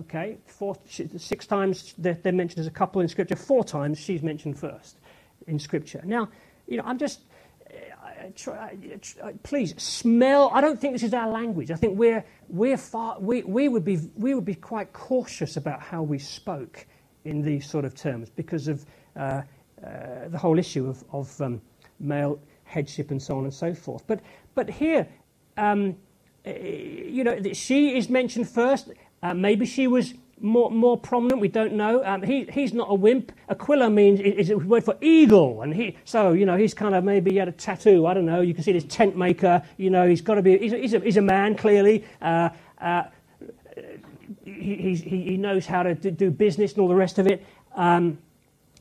[0.00, 3.36] Okay, four, six times they're, they're mentioned as a couple in Scripture.
[3.36, 4.98] Four times she's mentioned first
[5.46, 6.02] in Scripture.
[6.04, 6.28] Now,
[6.66, 7.20] you know, I'm just
[7.72, 8.76] uh, try,
[9.22, 10.50] uh, please smell.
[10.52, 11.70] I don't think this is our language.
[11.70, 15.80] I think we're we're far we, we would be we would be quite cautious about
[15.80, 16.86] how we spoke
[17.24, 18.84] in these sort of terms because of
[19.16, 19.42] uh,
[19.84, 21.60] uh, the whole issue of, of um,
[22.00, 24.06] male headship and so on and so forth.
[24.06, 24.20] But
[24.54, 25.08] but here,
[25.56, 25.96] um,
[26.46, 28.90] uh, you know, she is mentioned first.
[29.22, 31.40] Uh, maybe she was more, more prominent.
[31.40, 32.04] We don't know.
[32.04, 33.32] Um, he, he's not a wimp.
[33.48, 37.04] Aquila means is a word for eagle, and he so you know he's kind of
[37.04, 38.06] maybe he had a tattoo.
[38.06, 38.40] I don't know.
[38.40, 39.62] You can see this tent maker.
[39.76, 40.58] You know he's got to be.
[40.58, 42.04] He's a, he's a, he's a man clearly.
[42.20, 42.50] Uh,
[42.80, 43.04] uh,
[44.44, 47.44] he, he, he knows how to do business and all the rest of it.
[47.74, 48.18] Um,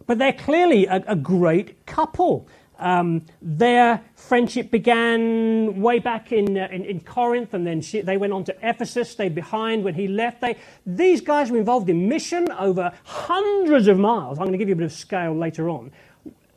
[0.07, 2.47] but they're clearly a, a great couple.
[2.77, 8.17] Um, their friendship began way back in, uh, in, in, Corinth, and then she, they
[8.17, 10.41] went on to Ephesus, stayed behind when he left.
[10.41, 14.39] They, these guys were involved in mission over hundreds of miles.
[14.39, 15.91] I'm going to give you a bit of scale later on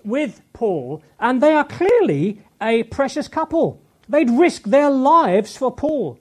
[0.04, 3.80] with Paul, and they are clearly a precious couple.
[4.08, 6.18] They'd risk their lives for Paul.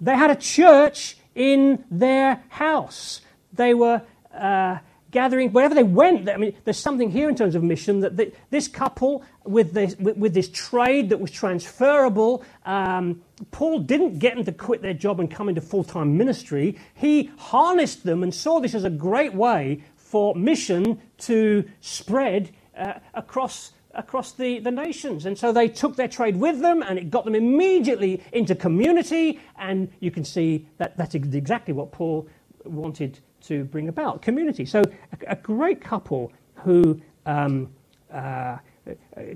[0.00, 3.22] They had a church in their house.
[3.52, 4.02] They were.
[4.34, 4.78] Uh,
[5.10, 8.32] gathering, wherever they went, I mean, there's something here in terms of mission that the,
[8.50, 14.34] this couple with this, with, with, this trade that was transferable, um, Paul didn't get
[14.34, 16.78] them to quit their job and come into full time ministry.
[16.94, 22.94] He harnessed them and saw this as a great way for mission to spread uh,
[23.14, 25.24] across across the, the nations.
[25.24, 29.40] And so they took their trade with them and it got them immediately into community.
[29.58, 32.28] And you can see that that's exactly what Paul
[32.64, 34.64] wanted to bring about community.
[34.64, 37.70] So, a, a great couple who um,
[38.12, 38.58] uh,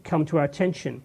[0.05, 1.03] come to our attention.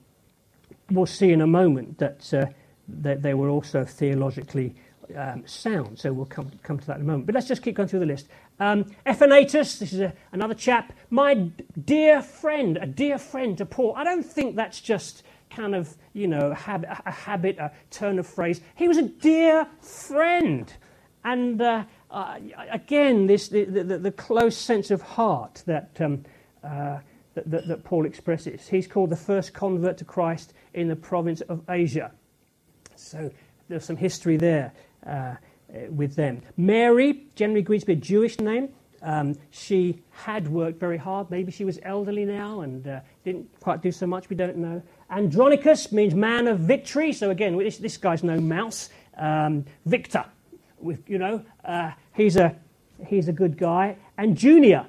[0.91, 2.45] We'll see in a moment that, uh,
[2.87, 4.75] that they were also theologically
[5.15, 5.99] um, sound.
[5.99, 7.25] So we'll come, come to that in a moment.
[7.25, 8.27] But let's just keep going through the list.
[8.59, 11.49] Um, Ephratus, this is a, another chap, my
[11.83, 13.93] dear friend, a dear friend to Paul.
[13.95, 18.27] I don't think that's just kind of, you know, hab- a habit, a turn of
[18.27, 18.61] phrase.
[18.75, 20.71] He was a dear friend.
[21.23, 21.85] And uh,
[22.15, 22.39] uh,
[22.71, 26.23] again, this, the, the, the, close sense of heart that, um,
[26.63, 26.99] uh,
[27.34, 28.69] that, that, that, Paul expresses.
[28.69, 32.12] He's called the first convert to Christ in the province of Asia.
[32.95, 33.30] So
[33.67, 34.71] there's some history there
[35.06, 35.36] uh,
[35.89, 36.41] with them.
[36.56, 38.69] Mary, generally agreed to be a Jewish name.
[39.01, 41.30] Um, she had worked very hard.
[41.30, 44.30] Maybe she was elderly now and uh, didn't quite do so much.
[44.30, 44.82] We don't know.
[45.12, 47.12] Andronicus means man of victory.
[47.12, 48.89] So again, this, this guy's no mouse.
[49.17, 50.23] Um, Victor,
[50.80, 52.56] with, you know, uh, he's, a,
[53.08, 53.97] he's a good guy.
[54.17, 54.88] And Junia,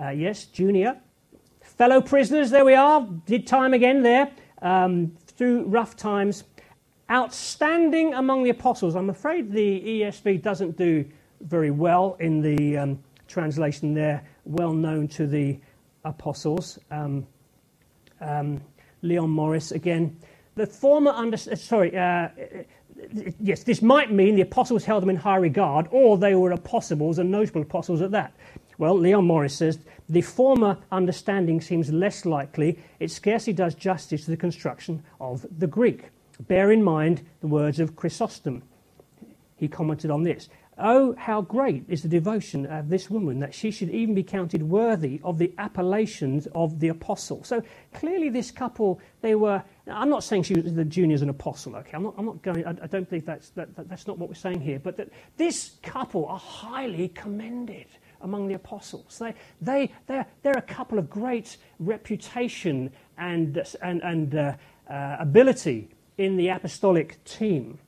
[0.00, 1.00] uh, yes, Junia.
[1.60, 4.30] Fellow prisoners, there we are, did time again there,
[4.62, 6.44] um, through rough times.
[7.10, 8.96] Outstanding among the apostles.
[8.96, 11.04] I'm afraid the ESV doesn't do
[11.40, 15.58] very well in the um, translation there, well known to the
[16.04, 16.78] apostles.
[16.90, 17.26] Um,
[18.20, 18.60] um
[19.02, 20.16] Leon Morris again.
[20.56, 22.28] The former under, sorry, uh,
[23.40, 27.18] yes, this might mean the apostles held them in high regard, or they were apostles
[27.18, 28.32] and notable apostles at that.
[28.78, 29.78] Well, Leon Morris says
[30.08, 32.78] the former understanding seems less likely.
[33.00, 36.10] It scarcely does justice to the construction of the Greek.
[36.40, 38.62] Bear in mind the words of Chrysostom.
[39.56, 40.50] He commented on this.
[40.78, 44.62] Oh, how great is the devotion of this woman that she should even be counted
[44.62, 47.42] worthy of the appellations of the apostle.
[47.44, 47.62] So
[47.94, 49.62] clearly, this couple, they were.
[49.88, 51.92] I'm not saying she was the junior as an apostle, okay?
[51.94, 52.66] I'm not, I'm not going.
[52.66, 54.80] I, I don't believe that's, that, that, that's not what we're saying here.
[54.80, 57.86] But that this couple are highly commended
[58.20, 59.18] among the apostles.
[59.18, 64.56] They, they, they're, they're a couple of great reputation and, and, and uh,
[64.90, 67.78] uh, ability in the apostolic team.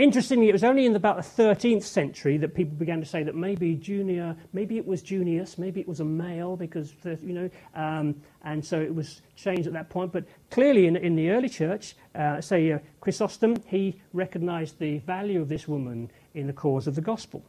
[0.00, 3.34] Interestingly, it was only in about the 13th century that people began to say that
[3.34, 8.14] maybe Junia, maybe it was Junius, maybe it was a male, because, you know, um,
[8.42, 10.10] and so it was changed at that point.
[10.10, 15.42] But clearly, in, in the early church, uh, say uh, Chrysostom, he recognized the value
[15.42, 17.44] of this woman in the cause of the gospel.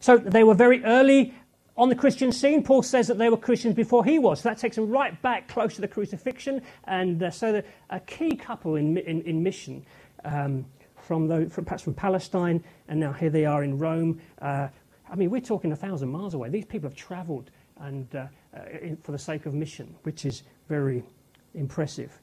[0.00, 1.32] So they were very early
[1.78, 2.62] on the Christian scene.
[2.62, 4.42] Paul says that they were Christians before he was.
[4.42, 6.60] So that takes them right back close to the crucifixion.
[6.84, 9.86] And uh, so a key couple in, in, in mission
[10.26, 10.66] um,
[11.00, 14.20] from, the, from, perhaps from Palestine, and now here they are in Rome.
[14.42, 14.68] Uh,
[15.10, 16.48] I mean, we're talking a thousand miles away.
[16.48, 20.42] These people have travelled and uh, uh, in, for the sake of mission, which is
[20.68, 21.02] very
[21.54, 22.18] impressive.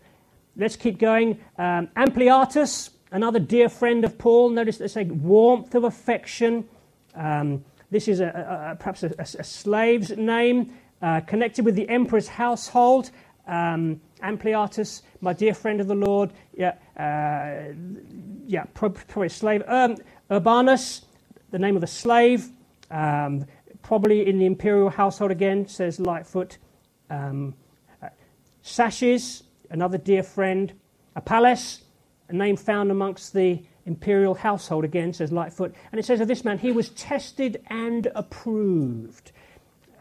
[0.56, 1.40] Let's keep going.
[1.58, 4.50] Um, Ampliatus, another dear friend of Paul.
[4.50, 6.68] Notice they say warmth of affection.
[7.16, 12.28] Um, this is a, a, perhaps a, a, slave's name, uh, connected with the emperor's
[12.28, 13.12] household.
[13.48, 17.74] um, Ampliatus, my dear friend of the Lord, yeah, uh,
[18.48, 19.64] yeah, probably a slave.
[19.68, 19.98] Um,
[20.32, 21.06] Urbanus,
[21.52, 22.50] the name of the slave,
[22.90, 23.46] um,
[23.82, 26.58] probably in the imperial household again, says Lightfoot.
[27.10, 27.54] Um,
[28.02, 28.10] uh,
[28.64, 30.74] Stachys, another dear friend.
[31.16, 31.82] Apelles,
[32.30, 35.76] a name found amongst the imperial household again, says Lightfoot.
[35.92, 39.32] And it says of this man, he was tested and approved.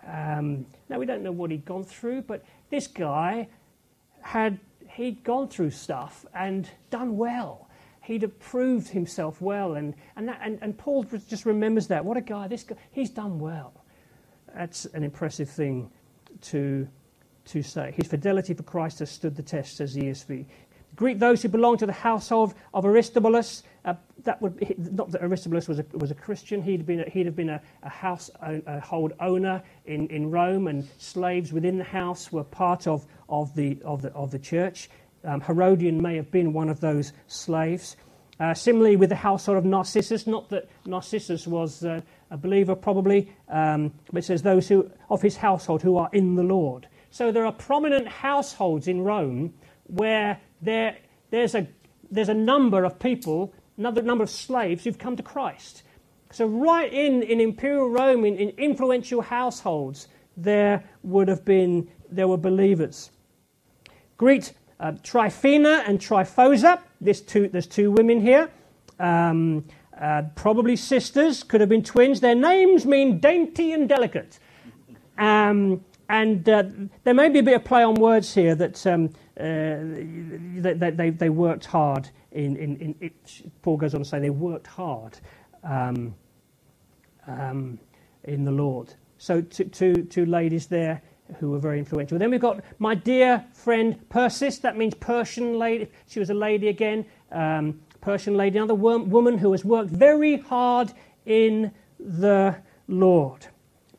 [0.07, 3.49] Um, now, we don't know what he'd gone through, but this guy
[4.23, 4.59] had
[4.89, 7.69] he'd gone through stuff and done well.
[8.03, 12.05] He'd approved himself well, and, and, that, and, and Paul just remembers that.
[12.05, 12.49] What a guy!
[12.49, 13.85] This guy, he's done well.
[14.55, 15.91] That's an impressive thing
[16.43, 16.89] to,
[17.47, 17.93] to say.
[17.97, 20.47] His fidelity for Christ has stood the test, says the ESV.
[20.97, 23.63] Greet those who belong to the household of Aristobulus.
[23.85, 24.55] Uh, that would
[24.93, 26.63] not that Aristobulus was a, was a Christian.
[26.63, 31.53] He'd been a, he'd have been a, a household owner in, in Rome, and slaves
[31.53, 34.89] within the house were part of, of the of the of the church.
[35.25, 37.97] Um, Herodion may have been one of those slaves.
[38.41, 43.33] Uh, similarly, with the household of Narcissus, not that Narcissus was uh, a believer, probably,
[43.49, 46.89] um, but it says those who of his household who are in the Lord.
[47.11, 49.53] So there are prominent households in Rome
[49.85, 50.97] where there,
[51.31, 51.69] there's, a,
[52.11, 55.83] there's a number of people, another number of slaves who've come to Christ.
[56.31, 62.27] So, right in, in imperial Rome, in, in influential households, there would have been, there
[62.27, 63.11] were believers.
[64.17, 66.81] Greet uh, Tryphena and Tryphosa.
[67.01, 68.51] There's two, there's two women here.
[68.99, 69.65] Um,
[70.01, 72.21] uh, probably sisters, could have been twins.
[72.21, 74.39] Their names mean dainty and delicate.
[75.19, 76.65] Um, and uh,
[77.05, 81.29] there may be a bit of play on words here that um, they, they, they,
[81.31, 85.19] worked hard in, in, in it, Paul goes on to say they worked hard
[85.65, 86.15] um,
[87.27, 87.79] um,
[88.25, 88.95] in the Lord.
[89.19, 91.03] So two, two, two ladies there
[91.39, 92.19] who were very influential.
[92.19, 95.89] Then we've got my dear friend Persis, that means Persian lady.
[96.09, 100.93] She was a lady again, um, Persian lady, another woman who has worked very hard
[101.25, 102.57] in the
[102.89, 103.47] Lord.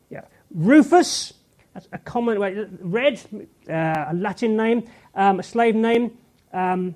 [0.10, 0.22] Yeah.
[0.52, 1.34] Rufus,
[1.74, 2.40] that's a common,
[2.82, 4.84] red, uh, a Latin name
[5.16, 6.18] um, a slave name.
[6.52, 6.96] Um,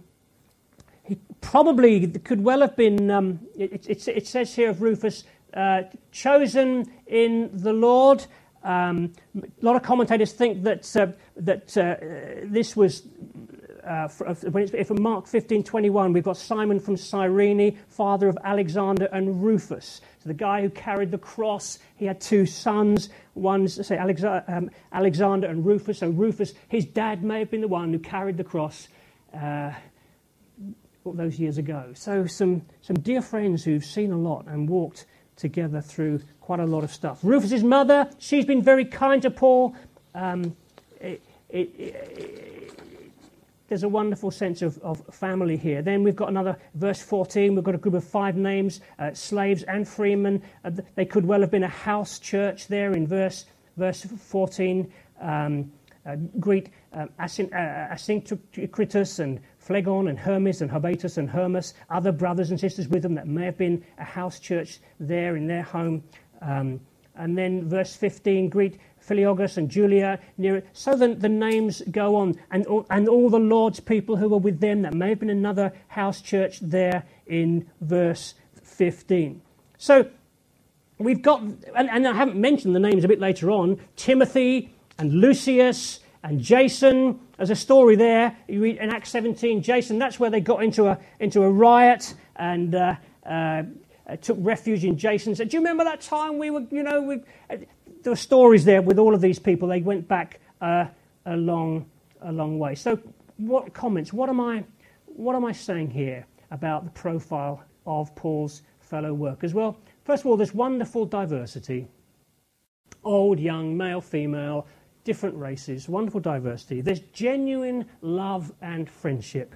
[1.03, 5.83] he probably could well have been, um, it, it, it, says here of Rufus, uh,
[6.11, 8.25] chosen in the Lord.
[8.63, 11.95] Um, a lot of commentators think that, uh, that uh,
[12.45, 13.03] this was
[13.87, 20.01] uh, it's, from Mark 15:21, we've got Simon from Cyrene, father of Alexander and Rufus.
[20.19, 23.09] So the guy who carried the cross, he had two sons.
[23.37, 25.99] One's say um, Alexander and Rufus.
[25.99, 28.87] So Rufus, his dad may have been the one who carried the cross
[29.33, 29.71] uh,
[31.03, 31.91] all those years ago.
[31.93, 36.65] So some some dear friends who've seen a lot and walked together through quite a
[36.65, 37.19] lot of stuff.
[37.23, 39.75] Rufus's mother, she's been very kind to Paul.
[40.15, 40.55] Um,
[40.99, 42.56] it, it, it,
[43.67, 45.81] there's a wonderful sense of, of family here.
[45.81, 49.63] Then we've got another, verse 14, we've got a group of five names, uh, slaves
[49.63, 50.41] and freemen.
[50.63, 54.91] Uh, they could well have been a house church there in verse, verse 14.
[55.19, 55.71] Um,
[56.05, 62.59] uh, greet um, Asyncritus and Phlegon and Hermes and Herbatus and Hermas, other brothers and
[62.59, 66.01] sisters with them that may have been a house church there in their home.
[66.41, 66.79] Um,
[67.17, 70.63] and then verse 15, greet Philologus and Julia, Nereus.
[70.73, 74.37] So the, the names go on, and all, and all the Lord's people who were
[74.37, 74.81] with them.
[74.81, 79.41] That may have been another house church there in verse 15.
[79.77, 80.09] So
[80.97, 85.13] we've got, and, and I haven't mentioned the names a bit later on Timothy and
[85.13, 87.19] Lucius and Jason.
[87.37, 88.35] There's a story there.
[88.47, 92.15] You read in Acts 17, Jason, that's where they got into a, into a riot
[92.35, 93.63] and uh, uh,
[94.15, 95.35] took refuge in Jason.
[95.35, 98.81] Said, Do you remember that time we were, you know, we, there were stories there
[98.81, 99.67] with all of these people.
[99.67, 100.85] They went back uh,
[101.25, 101.85] a long,
[102.21, 102.75] a long way.
[102.75, 102.99] So,
[103.37, 104.13] what comments?
[104.13, 104.63] What am I,
[105.05, 109.53] what am I saying here about the profile of Paul's fellow workers?
[109.53, 111.87] Well, first of all, there's wonderful diversity.
[113.03, 114.65] Old, young, male, female,
[115.03, 116.81] different races, wonderful diversity.
[116.81, 119.53] There's genuine love and friendship.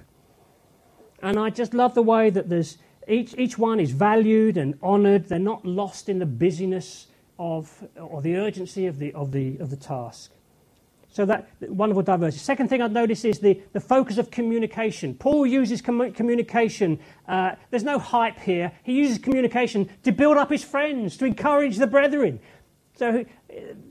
[1.22, 2.78] And I just love the way that there's
[3.12, 5.28] each, each one is valued and honoured.
[5.28, 7.06] They're not lost in the busyness
[7.38, 10.32] of, or the urgency of the, of the, of the task.
[11.12, 12.42] So that wonderful diversity.
[12.42, 15.14] Second thing I'd notice is the, the focus of communication.
[15.14, 16.98] Paul uses com- communication.
[17.28, 18.72] Uh, there's no hype here.
[18.82, 22.40] He uses communication to build up his friends, to encourage the brethren.
[22.94, 23.26] So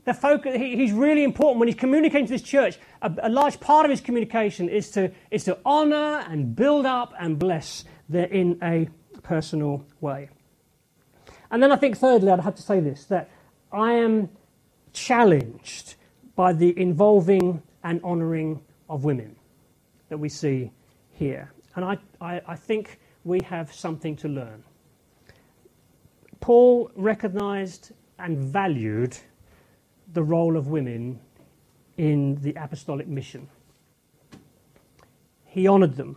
[0.04, 2.78] the focus, he, he's really important when he's communicating to this church.
[3.02, 7.12] A, a, large part of his communication is to, is to honour and build up
[7.20, 8.88] and bless them in a
[9.22, 10.28] personal way.
[11.50, 13.30] And then I think, thirdly, I'd have to say this that
[13.72, 14.30] I am
[14.92, 15.94] challenged
[16.34, 19.36] by the involving and honouring of women
[20.08, 20.70] that we see
[21.10, 21.52] here.
[21.74, 24.64] And I, I, I think we have something to learn.
[26.40, 29.16] Paul recognized and valued
[30.12, 31.20] the role of women
[31.96, 33.48] in the apostolic mission.
[35.44, 36.16] He honored them.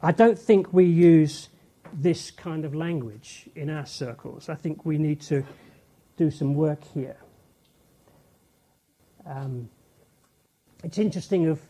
[0.00, 1.48] I don't think we use
[1.92, 4.48] this kind of language in our circles.
[4.48, 5.44] I think we need to
[6.16, 7.16] do some work here.
[9.26, 9.68] Um,
[10.84, 11.60] it's interesting of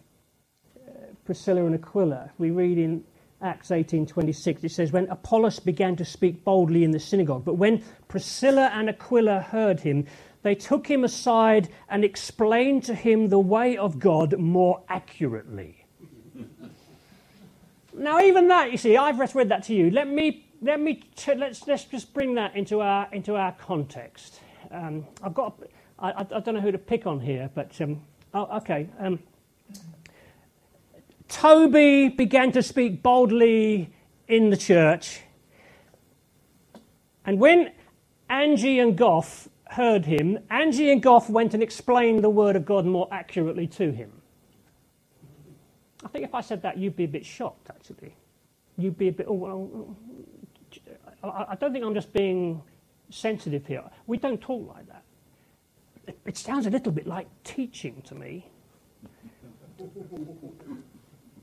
[0.76, 0.90] uh,
[1.24, 2.30] Priscilla and Aquila.
[2.38, 3.04] We read in
[3.42, 7.82] Acts 18:26 it says when Apollos began to speak boldly in the synagogue but when
[8.08, 10.06] Priscilla and Aquila heard him
[10.42, 15.85] they took him aside and explained to him the way of God more accurately.
[17.96, 19.90] Now even that you see I've just read that to you.
[19.90, 24.40] Let me let me t- let's let's just bring that into our into our context.
[24.70, 25.60] Um, I've got
[25.98, 28.02] I, I, don't know who to pick on here but um,
[28.34, 29.20] oh, okay um,
[31.28, 33.90] Toby began to speak boldly
[34.28, 35.20] in the church.
[37.24, 37.72] And when
[38.30, 42.86] Angie and Goff heard him, Angie and Goff went and explained the word of God
[42.86, 44.12] more accurately to him.
[46.06, 48.14] I think if I said that, you'd be a bit shocked, actually.
[48.78, 49.96] You'd be a bit, oh, well,
[51.24, 52.62] I don't think I'm just being
[53.10, 53.82] sensitive here.
[54.06, 55.02] We don't talk like that.
[56.24, 58.48] It sounds a little bit like teaching to me.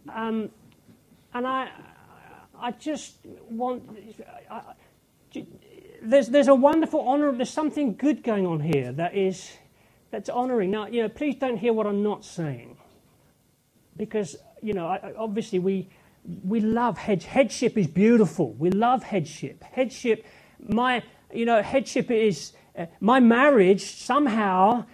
[0.08, 0.50] Um,
[1.34, 1.70] and I,
[2.58, 3.16] I just
[3.50, 3.84] want.
[4.50, 4.62] I,
[6.02, 7.34] there's, there's a wonderful honor.
[7.34, 9.52] There's something good going on here that is
[10.10, 10.72] that's honoring.
[10.72, 12.78] Now, you know, please don't hear what I'm not saying,
[13.98, 15.90] because you know, obviously we
[16.44, 18.54] we love head, headship is beautiful.
[18.54, 19.62] We love headship.
[19.64, 20.26] Headship,
[20.60, 21.04] my
[21.34, 24.86] you know, headship is uh, my marriage somehow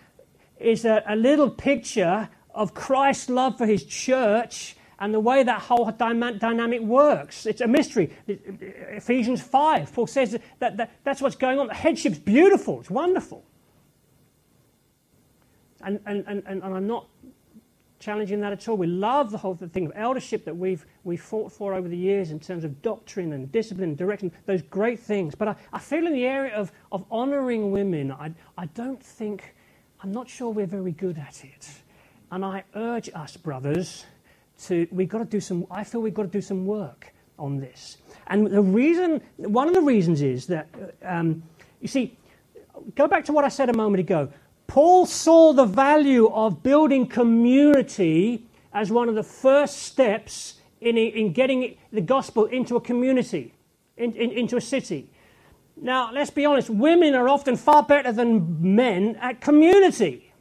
[0.59, 5.61] is a, a little picture of Christ's love for His church and the way that
[5.61, 7.45] whole dynamic works.
[7.45, 8.11] It's a mystery.
[8.27, 11.67] Ephesians 5, Paul says that, that that's what's going on.
[11.67, 13.45] The headship's beautiful, it's wonderful.
[15.81, 17.07] And, and, and, and I'm not
[17.99, 18.77] challenging that at all.
[18.77, 22.31] We love the whole thing of eldership that we've, we've fought for over the years
[22.31, 25.35] in terms of doctrine and discipline and direction, those great things.
[25.35, 29.53] But I, I feel in the area of, of honouring women, I, I don't think,
[30.01, 31.69] I'm not sure we're very good at it.
[32.31, 34.05] And I urge us, brothers,
[34.63, 37.57] to, we've got to do some, I feel we've got to do some work on
[37.57, 37.97] this.
[38.27, 40.67] And the reason, one of the reasons is that,
[41.03, 41.43] um,
[41.81, 42.17] you see,
[42.95, 44.29] go back to what I said a moment ago.
[44.69, 51.33] Paul saw the value of building community as one of the first steps in, in
[51.33, 53.55] getting the gospel into a community,
[53.97, 55.09] in, in, into a city.
[55.75, 60.31] Now, let's be honest, women are often far better than men at community.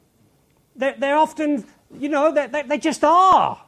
[0.75, 1.65] They're, they're often,
[1.97, 3.59] you know, they, they just are.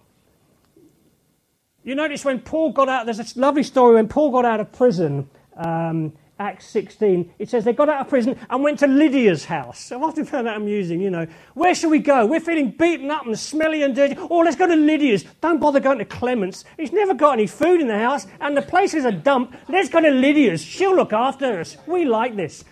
[1.83, 4.71] You notice when Paul got out, there's a lovely story when Paul got out of
[4.71, 9.45] prison, um, Acts 16, it says they got out of prison and went to Lydia's
[9.45, 9.91] house.
[9.91, 11.27] I've often found that amusing, you know.
[11.53, 12.25] Where shall we go?
[12.25, 14.15] We're feeling beaten up and smelly and dirty.
[14.17, 15.23] Oh, let's go to Lydia's.
[15.39, 16.65] Don't bother going to Clement's.
[16.77, 19.55] He's never got any food in the house and the place is a dump.
[19.69, 20.63] Let's go to Lydia's.
[20.63, 21.77] She'll look after us.
[21.85, 22.63] We like this.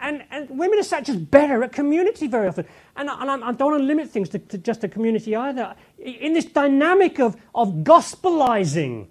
[0.00, 2.66] And, and women are such as better at community very often.
[2.94, 5.74] And, I, and I, don't want to limit things to, to just a community either.
[5.98, 9.08] In this dynamic of, of gospelizing,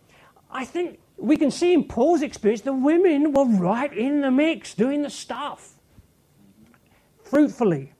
[0.49, 4.73] I think we can see in Paul's experience the women were right in the mix,
[4.73, 5.73] doing the stuff
[7.23, 7.93] fruitfully.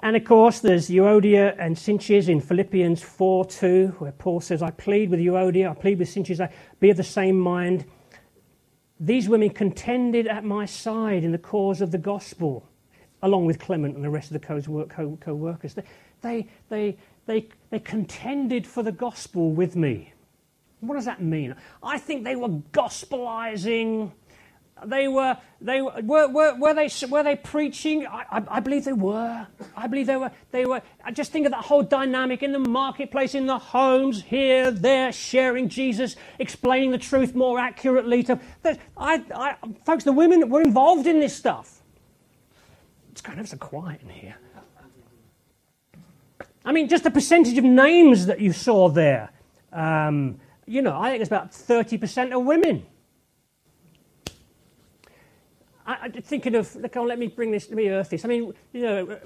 [0.00, 4.70] And of course, there's Euodia and Syntyche in Philippians 4 2, where Paul says, I
[4.70, 7.84] plead with Euodia, I plead with Syntyche, I be of the same mind.
[9.00, 12.68] These women contended at my side in the cause of the gospel,
[13.22, 15.74] along with Clement and the rest of the co workers.
[15.74, 15.84] They,
[16.20, 16.96] they, they,
[17.26, 20.12] they, they contended for the gospel with me.
[20.80, 21.54] What does that mean?
[21.82, 24.12] I think they were gospelizing
[24.84, 28.06] they were, they were, were, were, they, were they preaching?
[28.06, 29.46] I, I, I, believe they were.
[29.76, 30.82] I believe they were, they were.
[31.04, 35.12] I just think of that whole dynamic in the marketplace, in the homes, here, there,
[35.12, 38.22] sharing Jesus, explaining the truth more accurately.
[38.24, 38.38] To,
[38.96, 41.82] I, I, folks, the women were involved in this stuff.
[43.10, 44.36] It's kind of so quiet in here.
[46.64, 49.30] I mean, just the percentage of names that you saw there.
[49.72, 50.38] Um,
[50.68, 52.86] you know, I think it's about 30% of women.
[55.86, 58.24] I, am thinking of, look, on, let me bring this, let me earth this.
[58.24, 59.18] I mean, you know,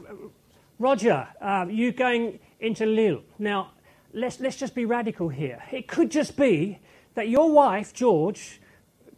[0.79, 3.23] Roger, um, you going into Lille.
[3.39, 3.73] Now,
[4.15, 5.63] let's, let's just be radical here.
[5.73, 6.79] It could just be
[7.15, 8.61] that your wife, George,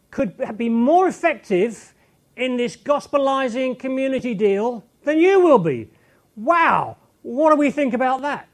[0.09, 1.93] could be more effective
[2.35, 5.89] in this gospelizing community deal than you will be.
[6.35, 8.47] Wow, What do we think about that?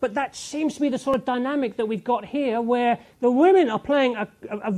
[0.00, 3.30] But that seems to be the sort of dynamic that we've got here where the
[3.30, 4.72] women are playing a, a,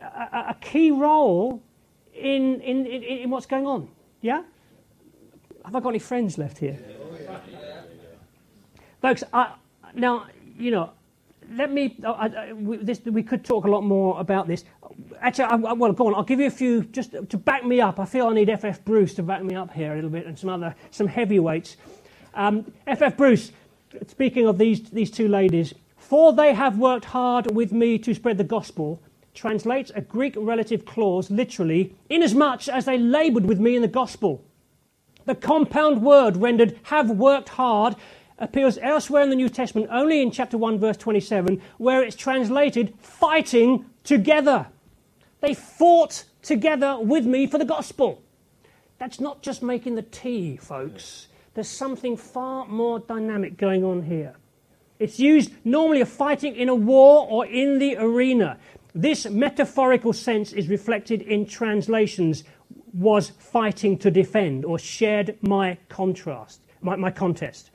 [0.00, 1.60] a, a key role
[2.14, 3.88] in, in, in, in, what's going on.
[4.20, 4.42] Yeah?
[5.64, 6.78] Have I got any friends left here?
[9.02, 9.54] Folks, I,
[9.94, 10.26] now,
[10.56, 10.90] you know,
[11.52, 14.64] let me, I, I, we, this, we could talk a lot more about this.
[15.20, 17.98] Actually, I, well, go on, I'll give you a few just to back me up.
[17.98, 18.84] I feel I need F.F.
[18.84, 21.76] Bruce to back me up here a little bit and some other, some heavyweights.
[22.34, 23.16] Um, F.F.
[23.16, 23.52] Bruce,
[24.06, 28.38] speaking of these, these two ladies, for they have worked hard with me to spread
[28.38, 29.02] the gospel,
[29.34, 34.44] translates a Greek relative clause literally, inasmuch as they laboured with me in the gospel.
[35.26, 37.94] The compound word rendered have worked hard
[38.38, 42.94] appears elsewhere in the New Testament only in chapter 1, verse 27, where it's translated
[42.98, 44.66] fighting together.
[45.40, 48.22] They fought together with me for the gospel.
[48.98, 51.27] That's not just making the tea, folks.
[51.58, 54.36] There's something far more dynamic going on here.
[55.00, 58.58] It's used normally of fighting in a war or in the arena.
[58.94, 62.44] This metaphorical sense is reflected in translations
[62.92, 67.72] was fighting to defend or shared my contrast, my, my contest.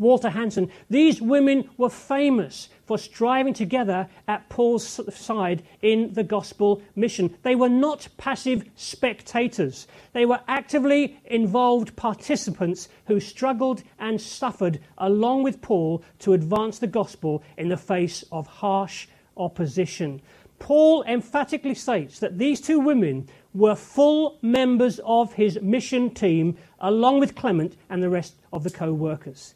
[0.00, 0.70] Walter Hansen.
[0.88, 7.36] These women were famous for striving together at Paul's side in the gospel mission.
[7.42, 15.44] They were not passive spectators, they were actively involved participants who struggled and suffered along
[15.44, 20.20] with Paul to advance the gospel in the face of harsh opposition.
[20.58, 27.20] Paul emphatically states that these two women were full members of his mission team, along
[27.20, 29.54] with Clement and the rest of the co workers.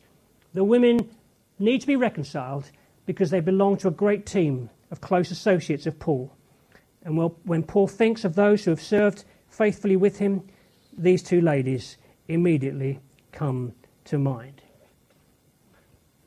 [0.54, 1.10] The women
[1.58, 2.70] need to be reconciled
[3.06, 6.32] because they belong to a great team of close associates of Paul.
[7.02, 10.42] And when Paul thinks of those who have served faithfully with him,
[10.96, 11.98] these two ladies
[12.28, 13.00] immediately
[13.32, 13.74] come
[14.06, 14.62] to mind.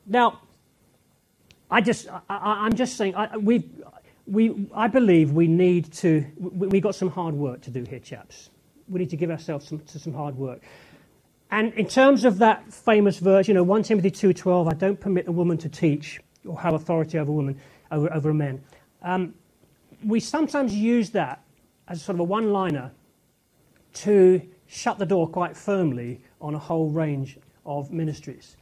[0.06, 0.40] Now,
[1.70, 3.68] I just, I, am just saying, I, we,
[4.26, 7.98] we, I believe we need to, we, we got some hard work to do here,
[7.98, 8.50] chaps.
[8.88, 10.62] We need to give ourselves some, to some hard work.
[11.50, 15.28] And in terms of that famous verse, you know, 1 Timothy 2.12, I don't permit
[15.28, 17.58] a woman to teach or have authority over a woman,
[17.90, 18.62] over, over a man.
[19.02, 19.34] Um,
[20.04, 21.42] we sometimes use that
[21.88, 22.92] as sort of a one-liner
[23.94, 28.56] to shut the door quite firmly on a whole range of ministries.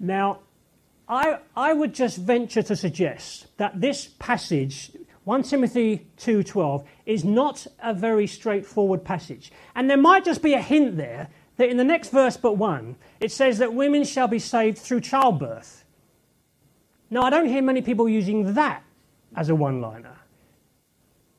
[0.00, 0.40] Now,
[1.08, 4.90] I, I would just venture to suggest that this passage,
[5.24, 9.52] 1 Timothy 2.12, is not a very straightforward passage.
[9.74, 11.28] And there might just be a hint there
[11.62, 15.00] that in the next verse but one, it says that women shall be saved through
[15.00, 15.84] childbirth.
[17.08, 18.82] Now, I don't hear many people using that
[19.36, 20.16] as a one liner.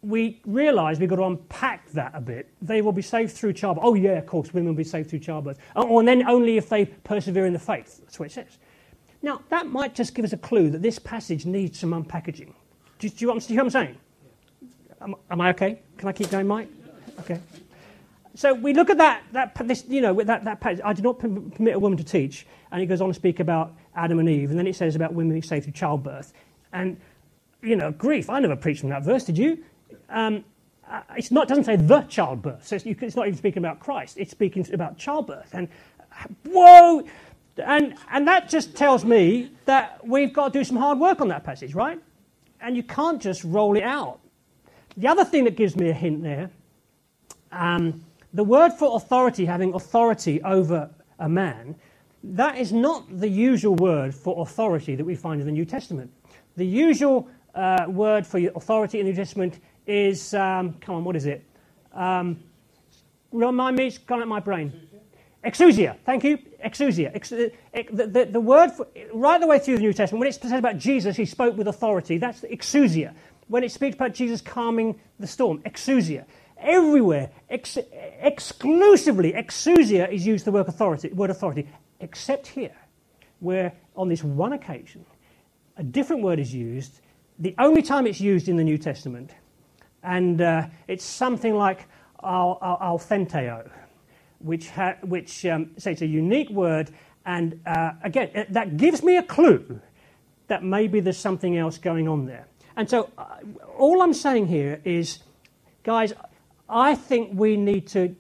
[0.02, 2.50] We realise we've got to unpack that a bit.
[2.62, 3.84] They will be saved through childbirth.
[3.86, 5.58] Oh, yeah, of course, women will be saved through childbirth.
[5.76, 8.00] Oh, and then only if they persevere in the faith.
[8.00, 8.58] That's what it says.
[9.22, 12.54] Now, that might just give us a clue that this passage needs some unpackaging.
[13.00, 13.98] Do, do, you, do you hear what I'm saying?
[15.02, 15.80] Am, am I okay?
[15.98, 16.70] Can I keep going, Mike?
[17.20, 17.40] Okay.
[18.36, 21.20] So we look at that, that this, you know, that, that passage, I did not
[21.20, 24.50] permit a woman to teach, and it goes on to speak about Adam and Eve,
[24.50, 26.34] and then it says about women being saved through childbirth.
[26.72, 27.00] And,
[27.62, 29.64] you know, grief, I never preached from that verse, did you?
[30.10, 30.44] Um,
[30.90, 33.80] uh, it's not, it doesn't say the childbirth, so it's, it's not even speaking about
[33.80, 35.54] Christ, it's speaking about childbirth.
[35.54, 35.68] And,
[36.48, 37.04] whoa!
[37.58, 41.28] And, and that just tells me that we've got to do some hard work on
[41.28, 42.02] that passage, right?
[42.60, 44.20] And you can't just roll it out.
[44.98, 46.50] The other thing that gives me a hint there,
[47.52, 48.04] um,
[48.34, 51.76] the word for authority, having authority over a man,
[52.24, 56.12] that is not the usual word for authority that we find in the New Testament.
[56.56, 61.16] The usual uh, word for authority in the New Testament is, um, come on, what
[61.16, 61.44] is it?
[61.94, 62.40] Um,
[63.32, 64.72] remind me, it's gone out my brain.
[65.44, 66.38] Exousia, thank you.
[66.66, 67.12] Exousia.
[67.14, 67.50] Ex- uh,
[67.92, 70.54] the, the, the, word, for, right the way through the New Testament, when it says
[70.54, 72.18] about Jesus, he spoke with authority.
[72.18, 73.14] That's exousia.
[73.50, 76.26] When it speaks about Jesus calming the storm, exousia
[76.64, 77.78] everywhere, ex-
[78.22, 81.68] exclusively, exousia is used the word authority, word authority,
[82.00, 82.76] except here,
[83.40, 85.06] where on this one occasion,
[85.78, 87.02] a different word is used,
[87.40, 89.32] the only time it's used in the New Testament,
[90.04, 91.86] and uh, it's something like
[92.24, 93.02] al- al-
[94.40, 96.92] which, ha- which um, it's a unique word,
[97.26, 99.80] and uh, again, that gives me a clue
[100.48, 102.48] that maybe there's something else going on there.
[102.76, 103.38] And so, uh,
[103.78, 105.20] all I'm saying here is,
[105.84, 106.14] guys,
[106.70, 108.16] I think we need to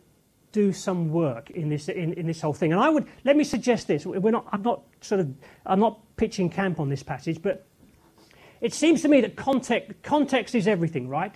[0.51, 2.71] do some work in this, in, in this whole thing.
[2.71, 4.05] And I would, let me suggest this.
[4.05, 5.33] We're not, I'm not sort of,
[5.65, 7.65] I'm not pitching camp on this passage, but
[8.61, 11.33] it seems to me that context, context is everything, right?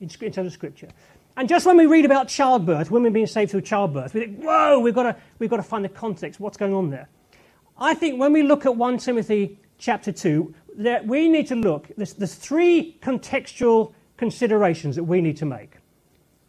[0.00, 0.88] In, in terms of scripture.
[1.36, 4.78] And just when we read about childbirth, women being saved through childbirth, we think, whoa,
[4.78, 7.08] we've got to, we've got to find the context, what's going on there.
[7.76, 11.90] I think when we look at 1 Timothy chapter 2, that we need to look,
[11.96, 15.73] there's, there's three contextual considerations that we need to make,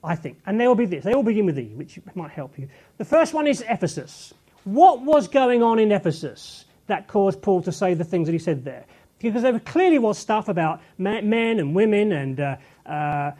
[0.06, 0.40] I think.
[0.46, 1.04] And they will be this.
[1.04, 2.70] They all begin with E, which might help you.
[2.98, 4.34] The first one is Ephesus.
[4.64, 8.40] What was going on in Ephesus that caused Paul to say the things that he
[8.40, 8.86] said there?
[9.20, 13.32] Because there clearly was stuff about men and women and uh, uh,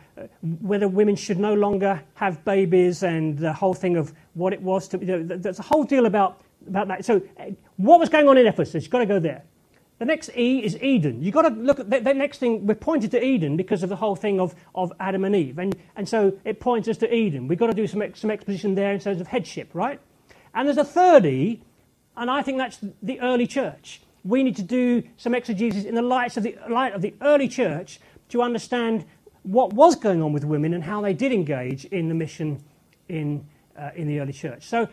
[0.60, 4.88] whether women should no longer have babies and the whole thing of what it was
[4.88, 4.98] to.
[4.98, 7.04] You know, there's a whole deal about, about that.
[7.04, 8.84] So, uh, what was going on in Ephesus?
[8.84, 9.44] You've got to go there.
[9.98, 11.22] The next E is Eden.
[11.22, 12.66] You've got to look at the, the, next thing.
[12.66, 15.58] We're pointed to Eden because of the whole thing of, of Adam and Eve.
[15.58, 17.48] And, and so it points us to Eden.
[17.48, 19.98] We've got to do some, some exposition there in terms of headship, right?
[20.54, 21.62] And there's a third E,
[22.16, 24.02] and I think that's the early church.
[24.22, 27.48] We need to do some exegesis in the light of the, light of the early
[27.48, 29.04] church to understand
[29.44, 32.62] what was going on with women and how they did engage in the mission
[33.08, 33.46] in,
[33.78, 34.64] uh, in the early church.
[34.66, 34.88] So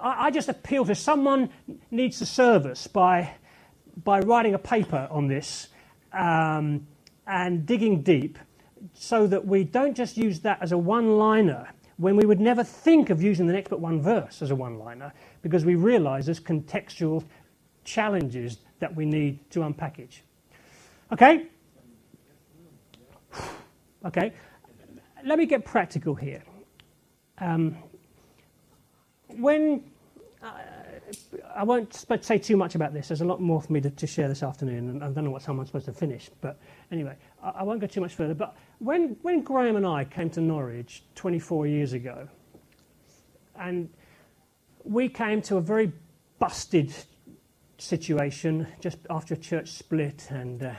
[0.00, 1.50] I, I, just appeal to someone
[1.90, 3.32] needs to serve us by,
[4.04, 5.68] by writing a paper on this
[6.12, 6.86] um,
[7.26, 8.38] and digging deep
[8.94, 13.10] so that we don't just use that as a one-liner when we would never think
[13.10, 17.24] of using the next but one verse as a one-liner because we realize there's contextual
[17.84, 20.20] challenges that we need to unpackage.
[21.12, 21.46] Okay?
[24.04, 24.32] Okay,
[25.24, 26.42] let me get practical here.
[27.38, 27.76] Um,
[29.26, 29.82] when
[30.42, 30.52] uh,
[31.58, 33.08] I won't say too much about this.
[33.08, 35.32] There's a lot more for me to, to, share this afternoon, and I don't know
[35.32, 36.30] what time I'm supposed to finish.
[36.40, 36.56] But
[36.92, 38.32] anyway, I, I, won't go too much further.
[38.32, 42.28] But when, when Graham and I came to Norwich 24 years ago,
[43.58, 43.90] and
[44.84, 45.90] we came to a very
[46.38, 46.94] busted
[47.78, 50.74] situation just after a church split, and uh,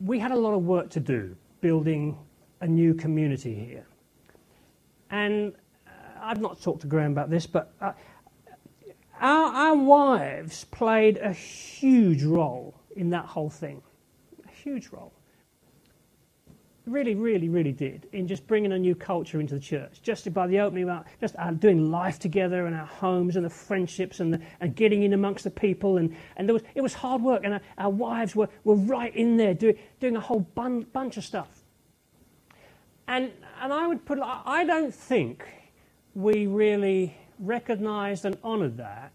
[0.00, 2.16] we had a lot of work to do building
[2.62, 3.86] a new community here.
[5.10, 5.52] And
[5.86, 5.90] uh,
[6.22, 7.92] I've not talked to Graham about this, but uh,
[9.20, 13.82] our, our wives played a huge role in that whole thing.
[14.46, 15.12] A huge role.
[16.86, 20.00] Really, really, really did in just bringing a new culture into the church.
[20.02, 23.50] Just by the opening up, just uh, doing life together and our homes and the
[23.50, 25.96] friendships and, the, and getting in amongst the people.
[25.96, 29.14] And, and there was, it was hard work, and our, our wives were, were right
[29.16, 31.48] in there doing, doing a whole bun, bunch of stuff.
[33.08, 35.44] And, and I would put, I don't think
[36.14, 39.12] we really recognized and honored that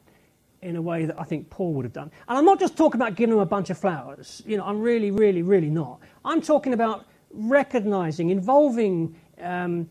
[0.62, 2.12] in a way that I think Paul would have done.
[2.28, 4.44] And I'm not just talking about giving them a bunch of flowers.
[4.46, 6.00] You know, I'm really, really, really not.
[6.24, 9.90] I'm talking about recognizing, involving, um,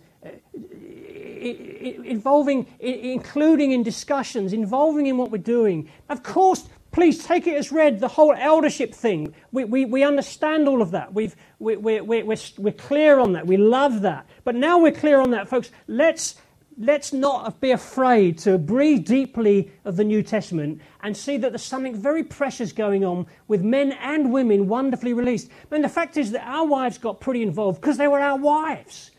[1.43, 5.91] involving, including in discussions, involving in what we're doing.
[6.09, 9.35] Of course, please take it as read, the whole eldership thing.
[9.53, 11.13] We, we, we understand all of that.
[11.15, 13.47] We've, we, we, we, we're, we're clear on that.
[13.47, 14.27] We love that.
[14.45, 15.71] But now we're clear on that, folks.
[15.89, 16.37] Let's,
[16.81, 21.63] let's not be afraid to breathe deeply of the New Testament and see that there's
[21.63, 25.51] something very precious going on with men and women wonderfully released.
[25.71, 29.11] And the fact is that our wives got pretty involved because they were our wives.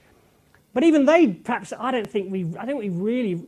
[0.74, 3.48] But even they, perhaps, I don't think we, I think we really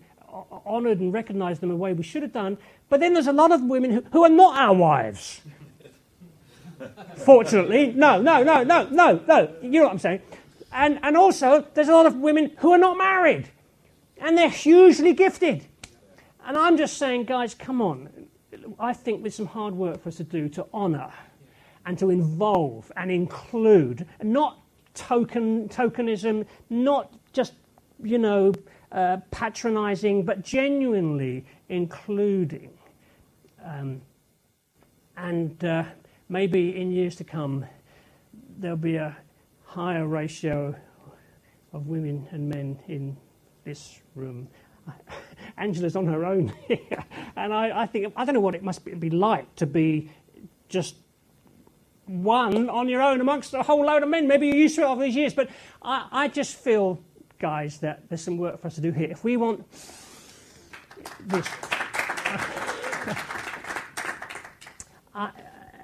[0.65, 2.59] honoured and recognised them a way we should have done.
[2.89, 5.41] But then there's a lot of women who, who are not our wives.
[7.15, 9.55] Fortunately, no, no, no, no, no, no.
[9.61, 10.21] You know what I'm saying?
[10.71, 13.49] And, and also, there's a lot of women who are not married.
[14.23, 15.65] And they're hugely gifted.
[16.45, 18.09] And I'm just saying, guys, come on.
[18.79, 21.11] I think there's some hard work for us to do to honour
[21.85, 24.61] and to involve and include, not
[24.93, 27.53] token tokenism, not just,
[28.01, 28.53] you know,
[28.93, 32.69] uh, patronising, but genuinely including.
[33.61, 34.01] Um,
[35.17, 35.83] and uh,
[36.29, 37.65] maybe in years to come,
[38.57, 39.17] there'll be a
[39.65, 40.73] higher ratio
[41.73, 43.17] of women and men in
[43.63, 44.47] this room.
[45.57, 47.03] Angela's on her own here,
[47.35, 50.11] and I, I, think I don't know what it must be like to be
[50.69, 50.95] just
[52.05, 54.27] one on your own amongst a whole load of men.
[54.27, 55.49] Maybe you're used to it over these years, but
[55.81, 57.01] I, I just feel,
[57.39, 59.09] guys, that there's some work for us to do here.
[59.09, 59.65] If we want
[61.21, 61.47] this.
[65.15, 65.31] I,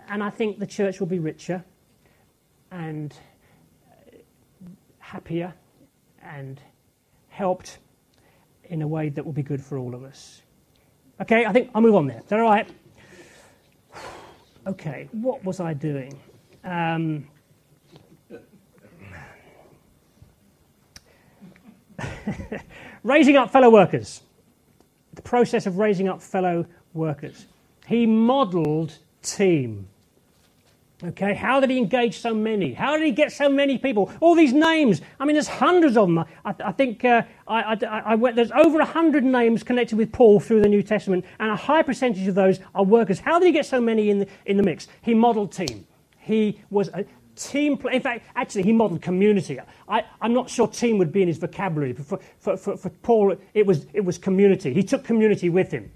[0.09, 1.63] and I think the church will be richer
[2.71, 3.15] and
[4.97, 5.53] happier
[6.21, 6.59] and
[7.39, 7.77] helped
[8.65, 10.41] in a way that will be good for all of us.
[11.21, 12.19] Okay, I think I'll move on there.
[12.19, 12.69] Is that all right?
[14.67, 16.19] Okay, what was I doing?
[16.65, 17.25] Um,
[23.03, 24.21] raising up fellow workers.
[25.13, 27.45] The process of raising up fellow workers.
[27.87, 29.87] He modeled team.
[31.01, 32.73] Okay, how did he engage so many?
[32.73, 34.11] How did he get so many people?
[34.19, 34.99] All these names.
[35.17, 36.19] I mean, there's hundreds of them.
[36.19, 40.61] I, I think uh, I, I, went, there's over 100 names connected with Paul through
[40.61, 43.19] the New Testament, and a high percentage of those are workers.
[43.19, 44.87] How did he get so many in the, in the mix?
[45.01, 45.87] He modeled team.
[46.17, 47.05] He was a
[47.37, 47.95] team play.
[47.95, 49.57] In fact, actually, he modeled community.
[49.87, 51.93] I, am not sure team would be in his vocabulary.
[51.93, 54.73] For, for, for, for Paul, it was, it was community.
[54.73, 55.89] He took community with him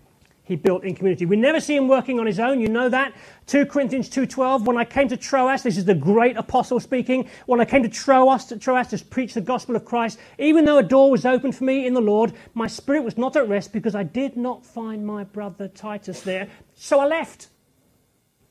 [0.46, 1.26] he built in community.
[1.26, 3.14] We never see him working on his own, you know that.
[3.48, 7.62] 2 Corinthians 2.12, when I came to Troas, this is the great apostle speaking, when
[7.62, 10.84] I came to Troas, to Troas to preach the gospel of Christ, even though a
[10.84, 13.96] door was open for me in the Lord, my spirit was not at rest because
[13.96, 17.48] I did not find my brother Titus there, so I left.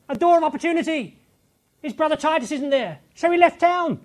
[0.09, 1.19] A door of opportunity.
[1.81, 3.99] His brother Titus isn't there, so he left town.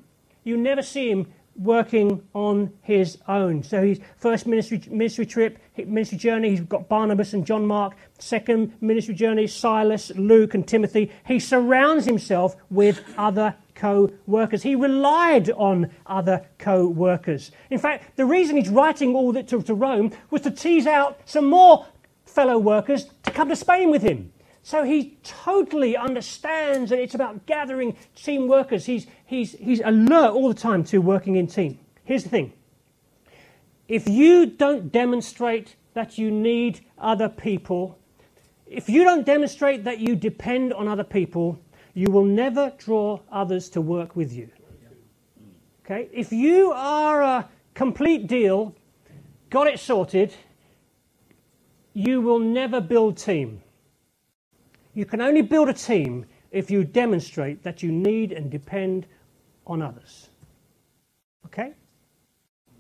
[0.45, 3.63] You never see him working on his own.
[3.63, 7.97] So his first ministry, ministry trip, ministry journey, he's got Barnabas and John Mark.
[8.19, 11.11] Second ministry journey, Silas, Luke, and Timothy.
[11.27, 14.63] He surrounds himself with other co workers.
[14.63, 17.51] He relied on other co workers.
[17.71, 21.21] In fact, the reason he's writing all that to, to Rome was to tease out
[21.25, 21.87] some more
[22.25, 24.33] fellow workers to come to Spain with him.
[24.69, 28.85] So he totally understands that it's about gathering team workers.
[28.85, 31.79] He's, he's, he's alert all the time to working in team.
[32.05, 32.53] Here's the thing
[33.89, 37.99] if you don't demonstrate that you need other people,
[38.67, 41.59] if you don't demonstrate that you depend on other people,
[41.95, 44.51] you will never draw others to work with you.
[45.87, 46.11] Okay?
[46.13, 48.75] If you are a complete deal,
[49.49, 50.35] got it sorted,
[51.95, 53.63] you will never build team.
[54.99, 59.07] You can only build a team if you demonstrate that you need and depend
[59.65, 60.29] on others.
[61.47, 61.75] Okay?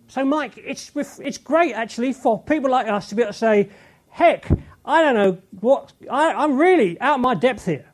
[0.08, 3.70] So, Mike, it's, it's great actually for people like us to be able to say,
[4.10, 4.50] heck,
[4.84, 7.86] I don't know what, I, I'm really out of my depth here.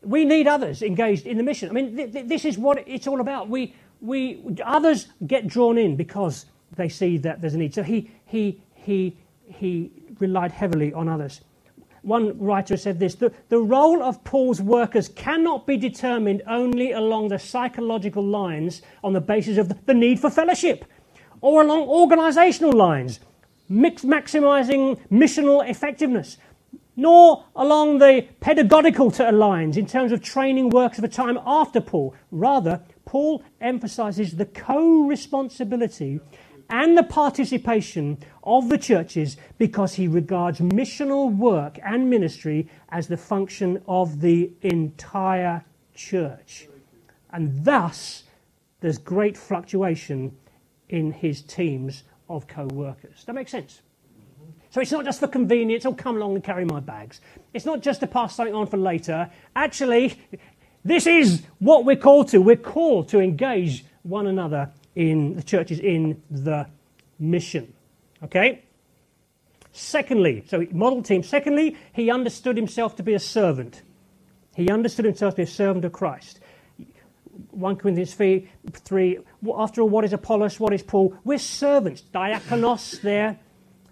[0.00, 1.68] We need others engaged in the mission.
[1.68, 3.50] I mean, th- th- this is what it's all about.
[3.50, 6.46] We, we, others get drawn in because
[6.76, 7.74] they see that there's a need.
[7.74, 11.42] So he, he, he, he relied heavily on others.
[12.02, 17.28] One writer said this the, the role of Paul's workers cannot be determined only along
[17.28, 20.84] the psychological lines on the basis of the need for fellowship
[21.40, 23.20] or along organizational lines,
[23.68, 26.38] mix, maximizing missional effectiveness,
[26.96, 32.14] nor along the pedagogical lines in terms of training works of a time after Paul.
[32.30, 36.20] Rather, Paul emphasizes the co responsibility
[36.70, 43.16] and the participation of the churches because he regards missional work and ministry as the
[43.16, 45.64] function of the entire
[45.94, 46.68] church.
[47.30, 48.24] And thus,
[48.80, 50.36] there's great fluctuation
[50.88, 53.24] in his teams of co workers.
[53.26, 53.82] That makes sense?
[54.14, 54.50] Mm-hmm.
[54.70, 57.20] So it's not just for convenience, I'll oh, come along and carry my bags.
[57.54, 59.30] It's not just to pass something on for later.
[59.56, 60.18] Actually,
[60.84, 62.40] this is what we're called to.
[62.40, 66.66] We're called to engage one another in the churches in the
[67.20, 67.72] mission.
[68.24, 68.64] Okay?
[69.70, 71.22] Secondly, so model team.
[71.22, 73.82] Secondly, he understood himself to be a servant.
[74.56, 76.40] He understood himself to be a servant of Christ.
[77.52, 79.18] 1 Corinthians 3, 3
[79.56, 80.58] after all, what is Apollos?
[80.58, 81.14] What is Paul?
[81.22, 82.02] We're servants.
[82.12, 83.38] Diakonos there,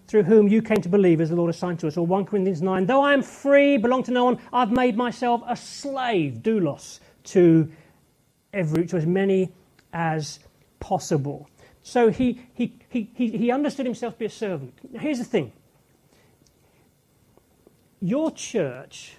[0.07, 1.95] through whom you came to believe as the Lord assigned to us.
[1.95, 5.41] Or 1 Corinthians 9, though I am free, belong to no one, I've made myself
[5.47, 7.71] a slave, doulos, to,
[8.51, 9.53] every, to as many
[9.93, 10.39] as
[10.79, 11.49] possible.
[11.83, 14.73] So he, he, he, he understood himself to be a servant.
[14.91, 15.53] Now, here's the thing
[18.01, 19.13] your church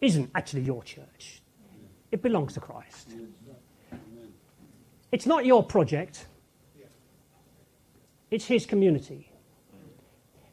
[0.00, 1.42] isn't actually your church,
[2.10, 3.14] it belongs to Christ.
[5.10, 6.26] It's not your project,
[8.30, 9.30] it's his community.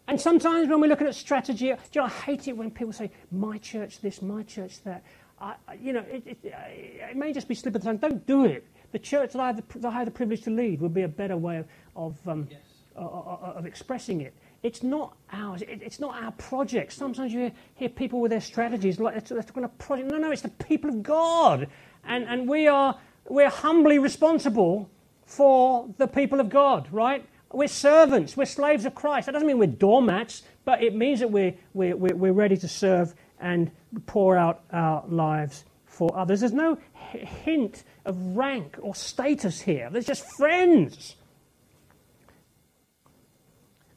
[0.07, 3.09] And sometimes when we're looking at strategy, you know, I hate it when people say,
[3.31, 5.03] my church this, my church that.
[5.41, 7.97] I, you know, it, it, it, may just be slip of the tongue.
[7.97, 10.51] Don't do it the church that I have the, that I have the privilege to
[10.51, 11.65] lead would be a better way of,
[11.97, 12.61] of, um, yes.
[12.95, 14.33] of expressing it.
[14.63, 15.61] It's not ours.
[15.63, 16.93] It, it's not our project.
[16.93, 20.09] Sometimes you hear, hear people with their strategies like they're talking a project.
[20.09, 21.67] No, no, it's the people of God,
[22.05, 24.89] and and we are we're humbly responsible
[25.25, 26.87] for the people of God.
[26.89, 27.25] Right?
[27.51, 28.37] We're servants.
[28.37, 29.25] We're slaves of Christ.
[29.25, 33.13] That doesn't mean we're doormats, but it means that we're we're we're ready to serve
[33.41, 33.71] and
[34.05, 35.65] pour out our lives
[35.95, 36.41] for others.
[36.41, 36.77] There's no
[37.11, 39.89] hint of rank or status here.
[39.91, 41.15] There's just friends.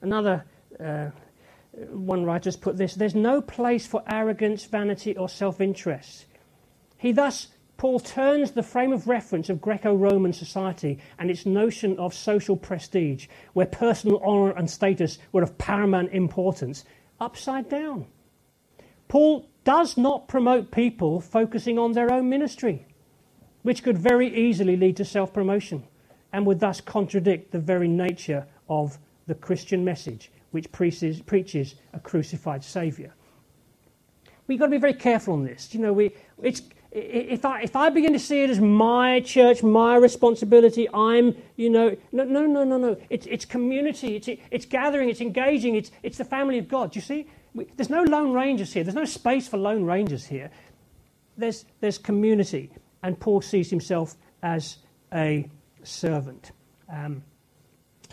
[0.00, 0.44] Another
[0.78, 1.10] uh,
[1.90, 6.26] one writer's put this there's no place for arrogance, vanity, or self interest.
[6.96, 11.96] He thus, Paul turns the frame of reference of Greco Roman society and its notion
[11.98, 16.84] of social prestige, where personal honour and status were of paramount importance,
[17.20, 18.06] upside down.
[19.06, 22.86] Paul does not promote people focusing on their own ministry,
[23.62, 25.84] which could very easily lead to self promotion
[26.32, 32.00] and would thus contradict the very nature of the Christian message, which preaches, preaches a
[32.00, 33.12] crucified Saviour.
[34.46, 35.74] We've got to be very careful on this.
[35.74, 39.62] You know, we, it's, if I, if I begin to see it as my church,
[39.62, 42.96] my responsibility, I'm, you know, no, no, no, no, no.
[43.10, 46.92] It's, it's community, it's, it's gathering, it's engaging, it's, it's the family of God.
[46.92, 47.28] Do you see?
[47.58, 48.84] We, there's no lone rangers here.
[48.84, 50.48] There's no space for lone rangers here.
[51.36, 52.70] There's, there's community.
[53.02, 54.78] And Paul sees himself as
[55.12, 55.50] a
[55.82, 56.52] servant.
[56.88, 57.24] Um,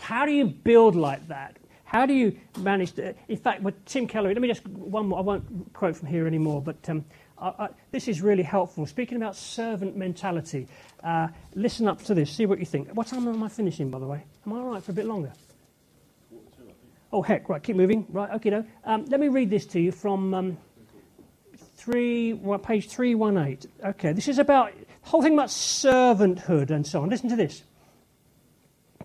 [0.00, 1.58] how do you build like that?
[1.84, 3.14] How do you manage to?
[3.28, 5.20] In fact, with Tim Keller, let me just one more.
[5.20, 7.04] I won't quote from here anymore, but um,
[7.38, 8.84] I, I, this is really helpful.
[8.86, 10.66] Speaking about servant mentality,
[11.04, 12.32] uh, listen up to this.
[12.32, 12.88] See what you think.
[12.88, 14.24] What time am I finishing, by the way?
[14.44, 15.32] Am I all right for a bit longer?
[17.16, 17.48] Oh heck!
[17.48, 18.04] Right, keep moving.
[18.10, 18.50] Right, okay.
[18.50, 18.62] No.
[18.84, 20.58] Um, let me read this to you from um,
[21.74, 23.64] three, well, page three one eight.
[23.82, 27.08] Okay, this is about the whole thing about servanthood and so on.
[27.08, 27.62] Listen to this.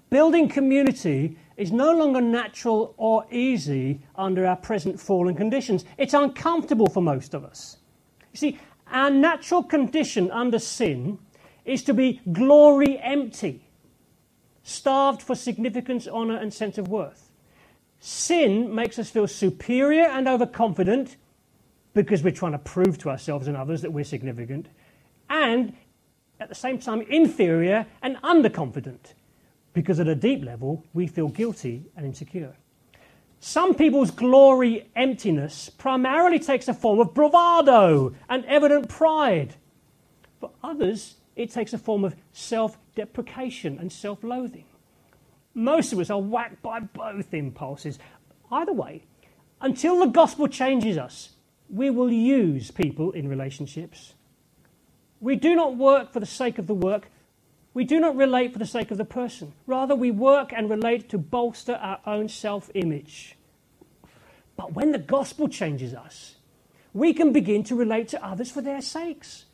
[0.10, 5.86] Building community is no longer natural or easy under our present fallen conditions.
[5.98, 7.78] It's uncomfortable for most of us.
[8.34, 8.60] You see,
[8.92, 11.18] our natural condition under sin
[11.64, 13.70] is to be glory empty,
[14.64, 17.31] starved for significance, honour, and sense of worth.
[18.02, 21.18] Sin makes us feel superior and overconfident
[21.94, 24.68] because we're trying to prove to ourselves and others that we're significant,
[25.30, 25.74] and
[26.40, 29.14] at the same time, inferior and underconfident
[29.74, 32.56] because at a deep level, we feel guilty and insecure.
[33.40, 39.56] Some people's glory emptiness primarily takes a form of bravado and evident pride.
[40.40, 44.66] For others, it takes a form of self deprecation and self loathing.
[45.54, 48.00] Most of us are whacked by both impulses.
[48.52, 49.04] Either way,
[49.60, 51.30] until the gospel changes us,
[51.70, 54.14] we will use people in relationships.
[55.20, 57.10] We do not work for the sake of the work,
[57.74, 59.54] we do not relate for the sake of the person.
[59.66, 63.38] Rather, we work and relate to bolster our own self image.
[64.58, 66.36] But when the gospel changes us,
[66.94, 69.46] we can begin to relate to others for their sakes.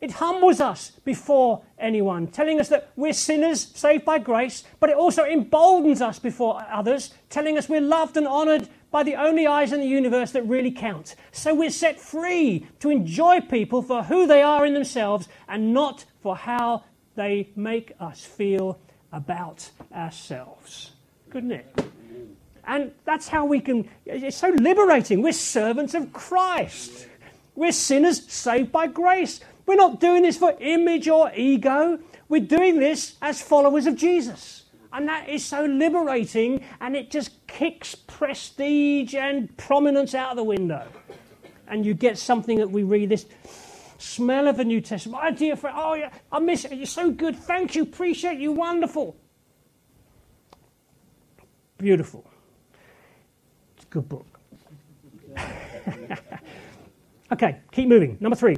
[0.00, 4.96] It humbles us before anyone, telling us that we're sinners saved by grace, but it
[4.96, 9.72] also emboldens us before others, telling us we're loved and honored by the only eyes
[9.72, 11.16] in the universe that really count.
[11.32, 16.06] So we're set free to enjoy people for who they are in themselves and not
[16.22, 16.84] for how
[17.14, 18.78] they make us feel
[19.12, 20.92] about ourselves.
[21.28, 21.84] Couldn't it?
[22.66, 25.22] And that's how we can, it's so liberating.
[25.22, 27.06] We're servants of Christ.
[27.54, 29.40] We're sinners saved by grace.
[29.70, 32.00] We're not doing this for image or ego.
[32.28, 34.64] We're doing this as followers of Jesus.
[34.92, 40.42] And that is so liberating and it just kicks prestige and prominence out of the
[40.42, 40.88] window.
[41.68, 43.26] And you get something that we read this
[43.98, 45.22] smell of the New Testament.
[45.22, 46.72] My dear friend, oh, yeah, I miss it.
[46.72, 47.36] You're so good.
[47.36, 47.84] Thank you.
[47.84, 48.50] Appreciate you.
[48.50, 49.16] Wonderful.
[51.78, 52.28] Beautiful.
[53.76, 54.26] It's a good book.
[57.32, 58.16] okay, keep moving.
[58.18, 58.56] Number three.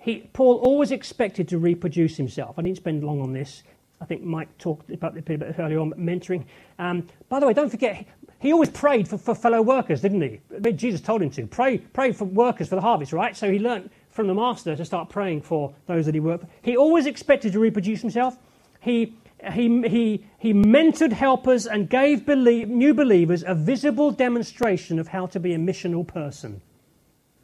[0.00, 2.58] He, Paul always expected to reproduce himself.
[2.58, 3.62] I didn't spend long on this.
[4.00, 6.44] I think Mike talked about it a bit earlier on, mentoring.
[6.78, 8.06] Um, by the way, don't forget,
[8.38, 10.72] he always prayed for, for fellow workers, didn't he?
[10.72, 11.46] Jesus told him to.
[11.46, 13.36] Pray, pray for workers for the harvest, right?
[13.36, 16.50] So he learned from the master to start praying for those that he worked for.
[16.62, 18.38] He always expected to reproduce himself.
[18.80, 19.14] He,
[19.52, 25.26] he, he, he mentored helpers and gave belie- new believers a visible demonstration of how
[25.26, 26.62] to be a missional person.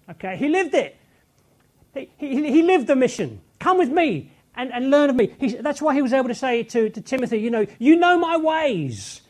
[0.09, 0.97] Okay, he lived it.
[1.97, 3.41] He, he, lived the mission.
[3.59, 5.35] Come with me and, and learn of me.
[5.39, 8.19] He, that's why he was able to say to, to Timothy, you know, you know
[8.19, 9.23] my ways.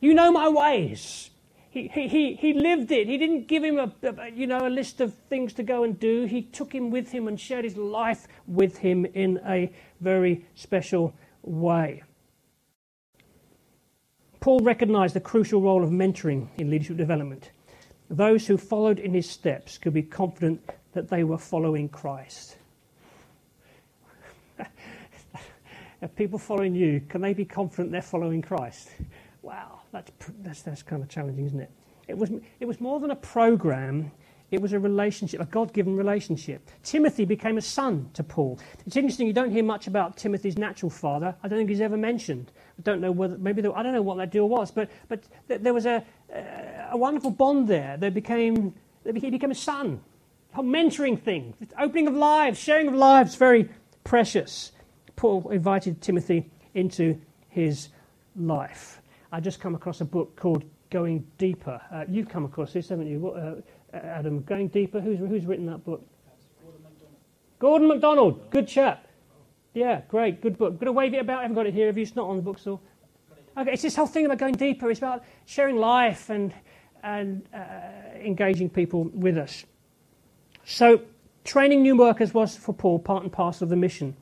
[0.00, 1.30] You know my ways.
[1.70, 3.06] He, he, he lived it.
[3.06, 5.98] He didn't give him a, a, you know, a list of things to go and
[5.98, 6.24] do.
[6.24, 9.70] He took him with him and shared his life with him in a
[10.00, 12.02] very special way.
[14.40, 17.50] Paul recognized the crucial role of mentoring in leadership development.
[18.08, 20.62] Those who followed in his steps could be confident
[20.98, 22.56] that they were following Christ.
[26.16, 28.90] people following you, can they be confident they're following Christ?
[29.42, 30.10] Wow that's,
[30.42, 31.70] that's, that's kind of challenging, isn't it?
[32.06, 32.30] It was,
[32.60, 34.10] it was more than a program,
[34.50, 36.68] it was a relationship, a God given relationship.
[36.82, 38.58] Timothy became a son to Paul.
[38.86, 41.34] It's interesting, you don't hear much about Timothy's natural father.
[41.42, 42.50] I don't think he's ever mentioned.
[42.78, 45.22] I don't know whether, maybe, there, I don't know what that deal was, but, but
[45.48, 46.02] th- there was a,
[46.90, 47.96] a wonderful bond there.
[47.98, 48.74] They became,
[49.04, 50.00] he became a son.
[50.62, 53.68] Mentoring thing, opening of lives, sharing of lives, very
[54.04, 54.72] precious.
[55.16, 57.88] Paul invited Timothy into his
[58.36, 59.00] life.
[59.32, 61.80] I just come across a book called Going Deeper.
[61.92, 64.42] Uh, you've come across this, haven't you, uh, Adam?
[64.42, 65.00] Going Deeper.
[65.00, 66.06] Who's who's written that book?
[67.58, 68.50] Gordon MacDonald.
[68.50, 69.06] Good chap.
[69.74, 70.78] Yeah, great, good book.
[70.78, 71.40] Gonna wave it about.
[71.40, 71.86] I haven't got it here.
[71.86, 72.02] Have you?
[72.02, 72.80] It's not on the bookstore.
[73.56, 74.90] Okay, it's this whole thing about going deeper.
[74.90, 76.54] It's about sharing life and
[77.02, 77.58] and uh,
[78.18, 79.64] engaging people with us.
[80.70, 81.00] So,
[81.44, 84.14] training new workers was for Paul part and parcel of the mission.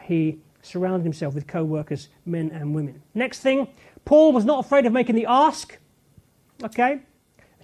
[0.00, 3.02] He surrounded himself with co-workers, men and women.
[3.14, 3.66] Next thing,
[4.04, 5.76] Paul was not afraid of making the ask.
[6.62, 7.00] Okay,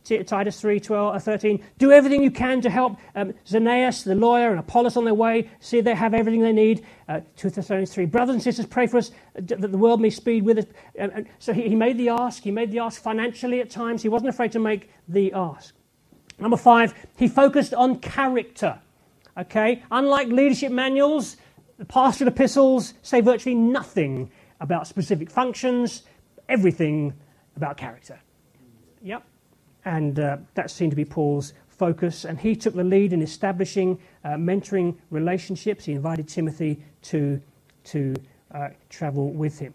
[0.03, 1.65] Titus 3, 12, uh, 13.
[1.79, 5.49] Do everything you can to help um, the lawyer, and Apollos on their way.
[5.61, 6.85] See they have everything they need.
[7.09, 8.07] Uh, 2 Thessalonians 3.
[8.07, 11.21] Brothers and sisters, pray for us uh, that the world may speed with us.
[11.39, 12.43] So he, he made the ask.
[12.43, 14.03] He made the ask financially at times.
[14.03, 15.73] He wasn't afraid to make the ask.
[16.39, 18.79] Number five, he focused on character.
[19.39, 19.83] Okay?
[19.91, 21.37] Unlike leadership manuals,
[21.79, 24.31] the pastoral epistles say virtually nothing
[24.61, 26.03] about specific functions,
[26.49, 27.13] everything
[27.57, 28.19] about character.
[29.03, 29.23] Yep.
[29.85, 32.25] And uh, that seemed to be Paul's focus.
[32.25, 35.85] And he took the lead in establishing uh, mentoring relationships.
[35.85, 37.41] He invited Timothy to,
[37.85, 38.15] to
[38.53, 39.75] uh, travel with him.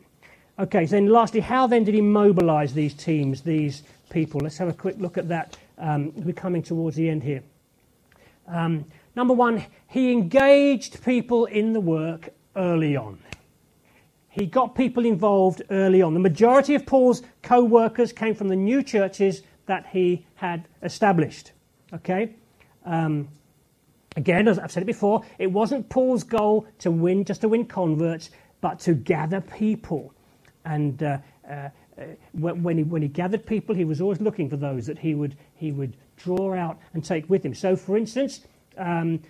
[0.57, 4.41] Okay, so then lastly, how then did he mobilize these teams, these people?
[4.41, 5.57] Let's have a quick look at that.
[5.80, 7.42] Um, we're coming towards the end here.
[8.48, 13.20] Um, number one, he engaged people in the work early on.
[14.30, 16.14] He got people involved early on.
[16.14, 21.52] The majority of Paul's co workers came from the new churches that he had established.
[21.94, 22.36] Okay?
[22.86, 23.30] Um,
[24.16, 27.66] again, as I've said it before, it wasn't Paul's goal to win, just to win
[27.66, 28.30] converts,
[28.62, 30.14] but to gather people.
[30.66, 31.18] And uh,
[31.50, 31.70] uh,
[32.34, 35.36] when, he, when he gathered people, he was always looking for those that he would,
[35.56, 37.54] he would draw out and take with him.
[37.54, 38.41] So, for instance,
[38.78, 39.22] um,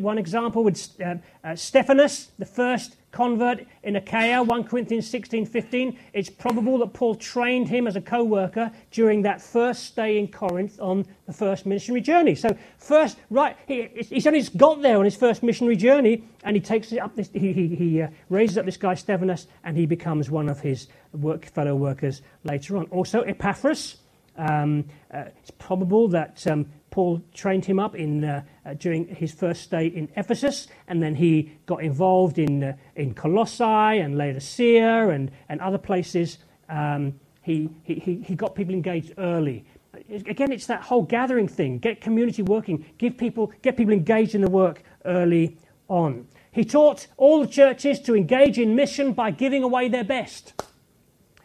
[0.00, 5.98] one example would uh, uh, Stephanas, the first convert in Achaia, 1 Corinthians 16 15.
[6.12, 10.28] It's probable that Paul trained him as a co worker during that first stay in
[10.28, 12.34] Corinth on the first missionary journey.
[12.34, 16.56] So, first, right, he, he's only just got there on his first missionary journey, and
[16.56, 19.76] he takes it up this, he, he, he uh, raises up this guy Stephanas, and
[19.76, 22.86] he becomes one of his work, fellow workers later on.
[22.86, 23.98] Also, Epaphras.
[24.36, 29.32] Um, uh, it's probable that um, Paul trained him up in, uh, uh, during his
[29.32, 35.08] first stay in Ephesus, and then he got involved in, uh, in Colossae and Laodicea
[35.08, 36.38] and, and other places.
[36.68, 39.64] Um, he, he, he got people engaged early.
[40.10, 41.78] Again, it's that whole gathering thing.
[41.78, 42.84] Get community working.
[42.98, 45.58] Give people, get people engaged in the work early
[45.88, 46.26] on.
[46.50, 50.62] He taught all the churches to engage in mission by giving away their best.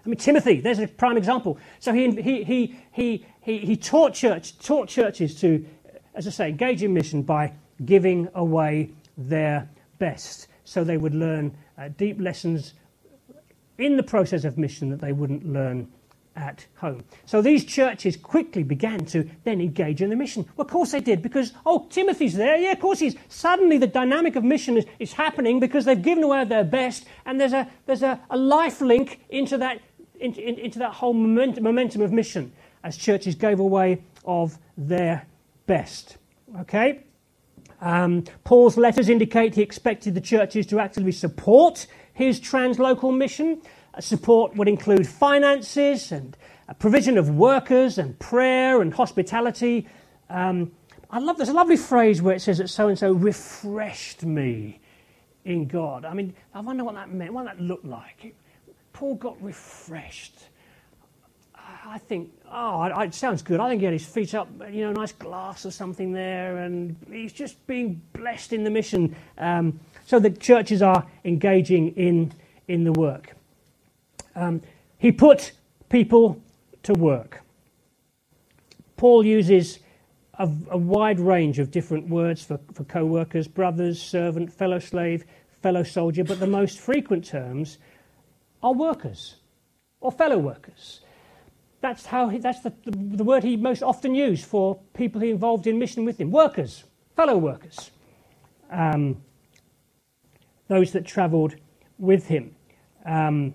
[0.07, 1.57] I mean, Timothy, there's a prime example.
[1.79, 5.65] So he, he, he, he, he, taught, church, taught churches to,
[6.15, 7.51] as I say, engage in mission by
[7.83, 9.67] giving away their
[9.99, 12.73] best so they would learn uh, deep lessons
[13.77, 15.91] in the process of mission that they wouldn't learn
[16.37, 17.03] at home.
[17.25, 20.45] So these churches quickly began to then engage in the mission.
[20.55, 22.57] Well, of course they did, because, oh, Timothy's there.
[22.57, 23.15] Yeah, of course he's.
[23.27, 27.41] Suddenly the dynamic of mission is, is happening because they've given away their best, and
[27.41, 29.81] there's a, there's a, a life link into that,
[30.19, 32.51] into, into that whole momentum, of mission
[32.83, 35.25] as churches gave away of their
[35.65, 36.17] best.
[36.59, 37.03] Okay?
[37.81, 43.61] Um, Paul's letters indicate he expected the churches to actively support his translocal mission.
[43.93, 46.35] Uh, support would include finances and
[46.67, 49.87] a provision of workers and prayer and hospitality.
[50.29, 50.71] Um,
[51.09, 54.79] I love there's a lovely phrase where it says that so and so refreshed me
[55.45, 56.03] in God.
[56.03, 58.35] I mean, I wonder what that meant, what that looked like.
[58.97, 60.33] Paul got refreshed.
[61.55, 63.59] I think, oh, it sounds good.
[63.59, 66.57] I think he had his feet up, you know, a nice glass or something there,
[66.57, 69.15] and he's just being blessed in the mission.
[69.37, 72.31] Um, so the churches are engaging in,
[72.67, 73.35] in the work.
[74.35, 74.63] Um,
[74.97, 75.51] he put
[75.89, 76.41] people
[76.81, 77.43] to work.
[78.95, 79.77] Paul uses
[80.39, 85.23] a, a, wide range of different words for, for co workers brothers, servant, fellow slave,
[85.61, 87.77] fellow soldier, but the most frequent terms
[88.61, 89.35] are workers
[89.99, 91.01] or fellow workers
[91.81, 95.29] that's how he, that's the, the, the, word he most often used for people he
[95.29, 96.83] involved in mission with him workers,
[97.15, 97.91] fellow workers,
[98.71, 99.21] um,
[100.67, 101.55] those that travelled
[101.97, 102.55] with him.
[103.05, 103.53] Um,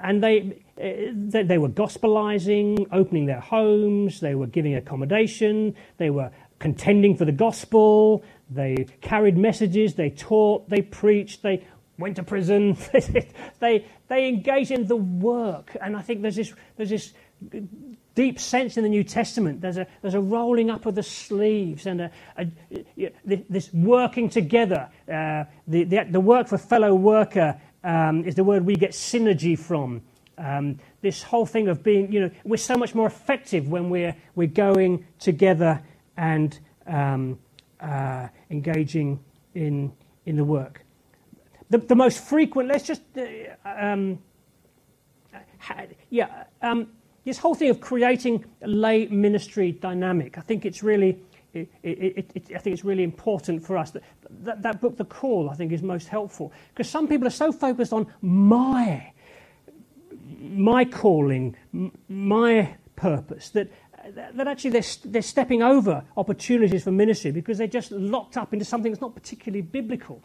[0.00, 6.30] and they, they, they were gospelizing, opening their homes, they were giving accommodation, they were
[6.58, 11.64] contending for the gospel, they carried messages, they taught, they preached, they
[12.02, 12.76] went to prison,
[13.60, 15.76] they, they engaged in the work.
[15.80, 17.14] And I think there's this, there's this
[18.14, 19.60] deep sense in the New Testament.
[19.60, 22.46] There's a, there's a rolling up of the sleeves and a, a,
[23.24, 24.90] this working together.
[25.08, 29.58] Uh, the, the, the, work for fellow worker um, is the word we get synergy
[29.58, 30.02] from.
[30.36, 34.16] Um, this whole thing of being, you know, we're so much more effective when we're,
[34.34, 35.80] we're going together
[36.16, 37.38] and um,
[37.80, 39.20] uh, engaging
[39.54, 39.92] in,
[40.26, 40.81] in the work.
[41.72, 43.22] The, the most frequent, let's just, uh,
[43.64, 44.18] um,
[46.10, 46.88] yeah, um,
[47.24, 51.18] this whole thing of creating lay ministry dynamic, I think it's really,
[51.54, 53.92] it, it, it, I think it's really important for us.
[53.92, 54.02] That,
[54.44, 57.50] that, that book, The Call, I think is most helpful because some people are so
[57.52, 59.10] focused on my,
[60.38, 61.56] my calling,
[62.06, 63.70] my purpose that
[64.14, 68.64] that actually they're, they're stepping over opportunities for ministry because they're just locked up into
[68.64, 70.20] something that's not particularly biblical.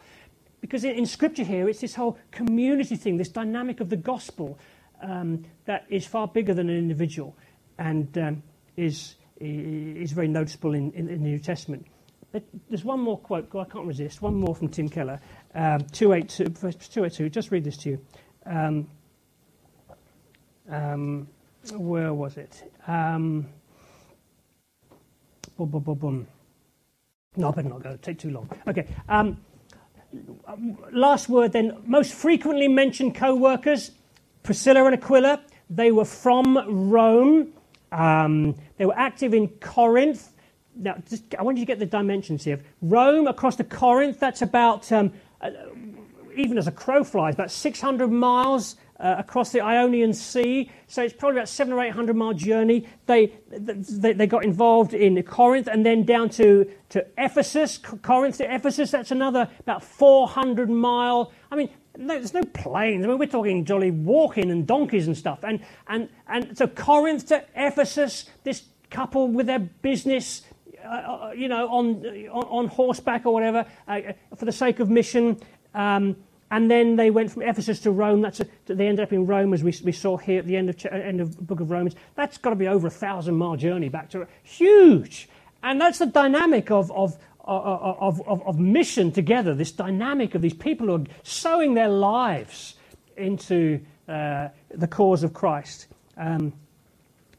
[0.60, 4.58] Because in, in Scripture here, it's this whole community thing, this dynamic of the gospel
[5.02, 7.36] um, that is far bigger than an individual
[7.78, 8.42] and um,
[8.76, 11.86] is, is very noticeable in, in, in, the New Testament.
[12.32, 15.20] But there's one more quote, I can't resist, one more from Tim Keller,
[15.54, 18.00] um, 282, 282, just read this to you.
[18.44, 18.88] Um,
[20.68, 21.28] um,
[21.72, 22.70] where was it?
[22.86, 23.46] Um,
[25.56, 26.26] boom, boom, boom, boom.
[27.36, 27.90] No, I better not go.
[27.90, 28.50] It'll take too long.
[28.66, 28.86] Okay.
[29.08, 29.38] Um,
[30.92, 31.76] last word then.
[31.86, 33.90] Most frequently mentioned co-workers,
[34.42, 35.40] Priscilla and Aquila.
[35.70, 37.52] They were from Rome.
[37.92, 40.32] Um, they were active in Corinth.
[40.74, 42.60] Now, just, I want you to get the dimensions here.
[42.80, 45.50] Rome across to Corinth, that's about, um, uh,
[46.36, 50.70] even as a crow flies, about 600 miles uh, across the Ionian Sea.
[50.86, 52.86] So it's probably about seven or eight hundred mile journey.
[53.06, 57.78] They, they, they got involved in Corinth and then down to, to Ephesus.
[57.78, 61.32] Corinth to Ephesus, that's another about 400 mile.
[61.50, 63.04] I mean, no, there's no planes.
[63.04, 65.40] I mean, we're talking jolly walking and donkeys and stuff.
[65.42, 70.42] And, and, and so Corinth to Ephesus, this couple with their business,
[70.84, 74.00] uh, uh you know, on, on, on, horseback or whatever, uh,
[74.36, 75.38] for the sake of mission.
[75.74, 76.16] Um,
[76.50, 78.22] and then they went from Ephesus to Rome.
[78.22, 80.70] That's a, they ended up in Rome, as we, we saw here at the end
[80.70, 81.94] of end of Book of Romans.
[82.14, 85.28] That's got to be over a thousand mile journey back to huge.
[85.62, 89.54] And that's the dynamic of, of, of, of, of mission together.
[89.54, 92.76] This dynamic of these people who are sowing their lives
[93.16, 95.88] into uh, the cause of Christ.
[96.16, 96.52] Um,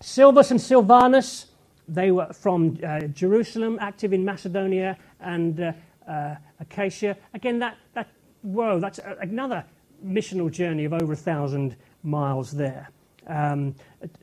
[0.01, 1.47] Silvanus and Silvanus,
[1.88, 5.74] they were from uh, Jerusalem, active in Macedonia and uh,
[6.07, 7.16] uh Achaia.
[7.34, 8.07] Again, that, that
[8.41, 9.65] whoa, that's another
[10.05, 12.89] missional journey of over a thousand miles there.
[13.27, 13.75] Um,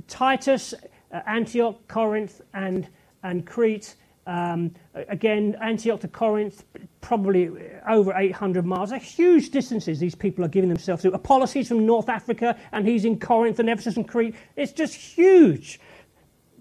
[0.08, 0.74] Titus,
[1.12, 2.88] uh, Antioch, Corinth, and,
[3.22, 3.94] and Crete.
[4.26, 6.64] Um, again, Antioch to Corinth,
[7.00, 7.48] probably
[7.88, 8.90] over 800 miles.
[8.90, 11.12] They're huge distances these people are giving themselves to.
[11.12, 14.34] Apollos, he's from North Africa, and he's in Corinth and Ephesus and Crete.
[14.56, 15.78] It's just huge.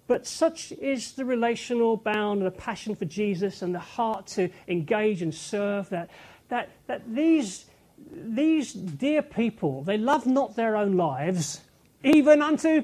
[0.08, 4.50] But such is the relational bound and the passion for Jesus and the heart to
[4.68, 6.12] engage and serve that
[6.50, 7.66] that, that these,
[8.12, 11.62] these dear people, they love not their own lives,
[12.04, 12.84] even unto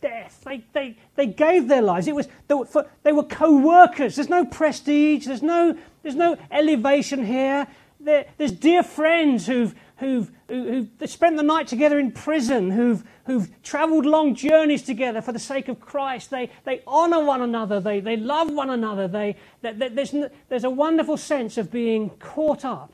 [0.00, 0.42] death.
[0.44, 2.08] They, they, they gave their lives.
[2.08, 4.16] It was, they were, for, they were co-workers.
[4.16, 5.26] There's no prestige.
[5.26, 7.66] There's no, there's no elevation here.
[8.00, 13.62] There, there's dear friends who've, who've, who've spent the night together in prison, who've, who've
[13.62, 16.30] traveled long journeys together for the sake of Christ.
[16.30, 19.06] They, they honor one another, they, they love one another.
[19.06, 20.14] They, they, they, there's,
[20.48, 22.92] there's a wonderful sense of being caught up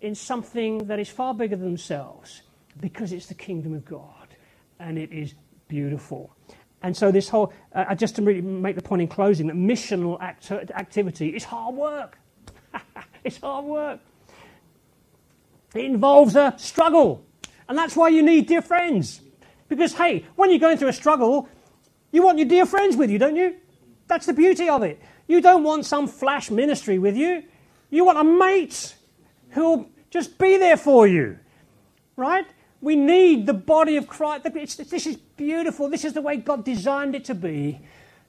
[0.00, 2.42] in something that is far bigger than themselves
[2.80, 4.34] because it's the kingdom of God
[4.80, 5.34] and it is
[5.68, 6.34] beautiful.
[6.82, 10.20] And so, this whole, uh, just to really make the point in closing, that missional
[10.20, 12.18] act- activity is hard work.
[13.24, 14.00] it's hard work.
[15.74, 17.24] It involves a struggle.
[17.68, 19.20] And that's why you need dear friends.
[19.68, 21.48] Because, hey, when you're going through a struggle,
[22.12, 23.56] you want your dear friends with you, don't you?
[24.06, 25.00] That's the beauty of it.
[25.26, 27.42] You don't want some flash ministry with you.
[27.90, 28.94] You want a mate
[29.50, 31.38] who'll just be there for you.
[32.16, 32.46] Right?
[32.80, 34.44] We need the body of Christ.
[34.44, 35.88] this is beautiful.
[35.88, 37.80] This is the way God designed it to be.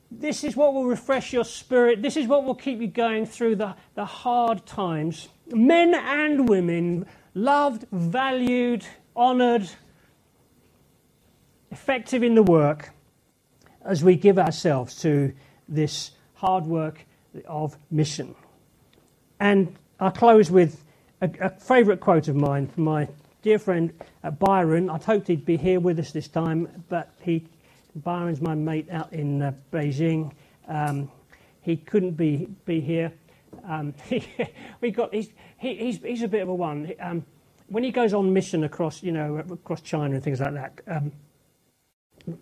[0.10, 2.02] This is what will refresh your spirit.
[2.02, 5.28] This is what will keep you going through the, the hard times.
[5.48, 7.06] Men and women
[7.36, 8.86] loved, valued,
[9.16, 9.70] honoured,
[11.70, 12.92] effective in the work
[13.84, 15.32] as we give ourselves to
[15.68, 17.06] this hard work
[17.48, 18.34] of mission.
[19.40, 20.84] And I'll close with
[21.22, 23.08] a, a favourite quote of mine from my
[23.42, 23.94] dear friend
[24.24, 24.90] uh, Byron.
[24.90, 27.46] I'd hoped he'd be here with us this time, but he,
[27.96, 30.32] Byron's my mate out in uh, Beijing.
[30.68, 31.12] Um,
[31.62, 33.12] he couldn't be, be here.
[33.68, 33.94] Um,
[34.82, 36.92] we got he's, he, he's, he's a bit of a one.
[37.00, 37.26] Um,
[37.68, 41.12] when he goes on mission across, you know, across China and things like that, um,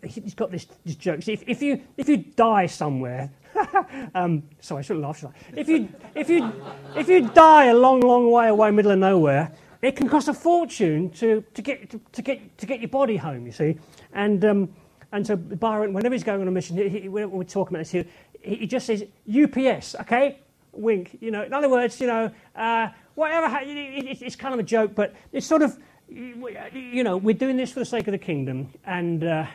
[0.04, 1.28] he's got this, this joke.
[1.28, 3.32] If, if, you if you die somewhere,
[4.16, 5.20] um, sorry, I shouldn't laugh.
[5.20, 5.60] Should I?
[5.60, 6.52] If you if you
[6.96, 9.54] if you die a long, long way away, middle of nowhere,
[9.84, 13.18] it can cost a fortune to, to, get, to, to get, to get your body
[13.18, 13.78] home, you see.
[14.14, 14.74] And, um,
[15.12, 17.92] and so Byron, whenever he's going on a mission, he, he, we're, talking about this
[17.92, 18.06] here,
[18.42, 20.40] he, he just says UPS, okay?
[20.74, 21.44] Wink, you know.
[21.44, 24.96] In other words, you know, uh, whatever, ha- it, it, it's kind of a joke,
[24.96, 25.78] but it's sort of,
[26.10, 28.70] you know, we're doing this for the sake of the kingdom.
[28.86, 29.46] And uh,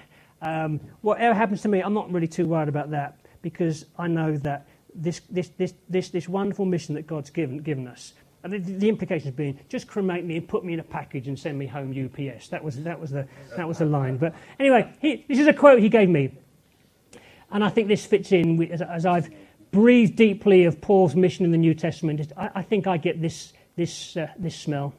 [0.43, 4.37] um, whatever happens to me, I'm not really too worried about that because I know
[4.39, 8.15] that this, this, this, this, this wonderful mission that God's given, given us,
[8.45, 11.39] and the, the implications being just cremate me and put me in a package and
[11.39, 12.49] send me home UPS.
[12.49, 13.27] That was, that was, the,
[13.57, 14.17] that was the line.
[14.17, 16.33] But anyway, he, this is a quote he gave me.
[17.51, 19.31] And I think this fits in with, as, as I've
[19.71, 22.33] breathed deeply of Paul's mission in the New Testament.
[22.37, 24.95] I, I think I get this, this, uh, this smell.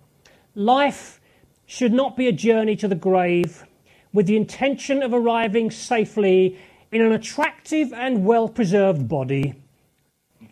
[0.56, 1.20] Life
[1.66, 3.66] should not be a journey to the grave
[4.14, 6.58] with the intention of arriving safely
[6.92, 9.54] in an attractive and well preserved body.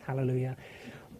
[0.06, 0.56] Hallelujah.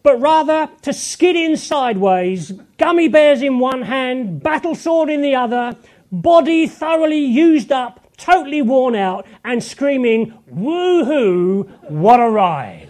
[0.03, 5.35] But rather to skid in sideways, gummy bears in one hand, battle sword in the
[5.35, 5.77] other,
[6.12, 12.89] body thoroughly used up, totally worn out, and screaming, Woohoo, what a ride!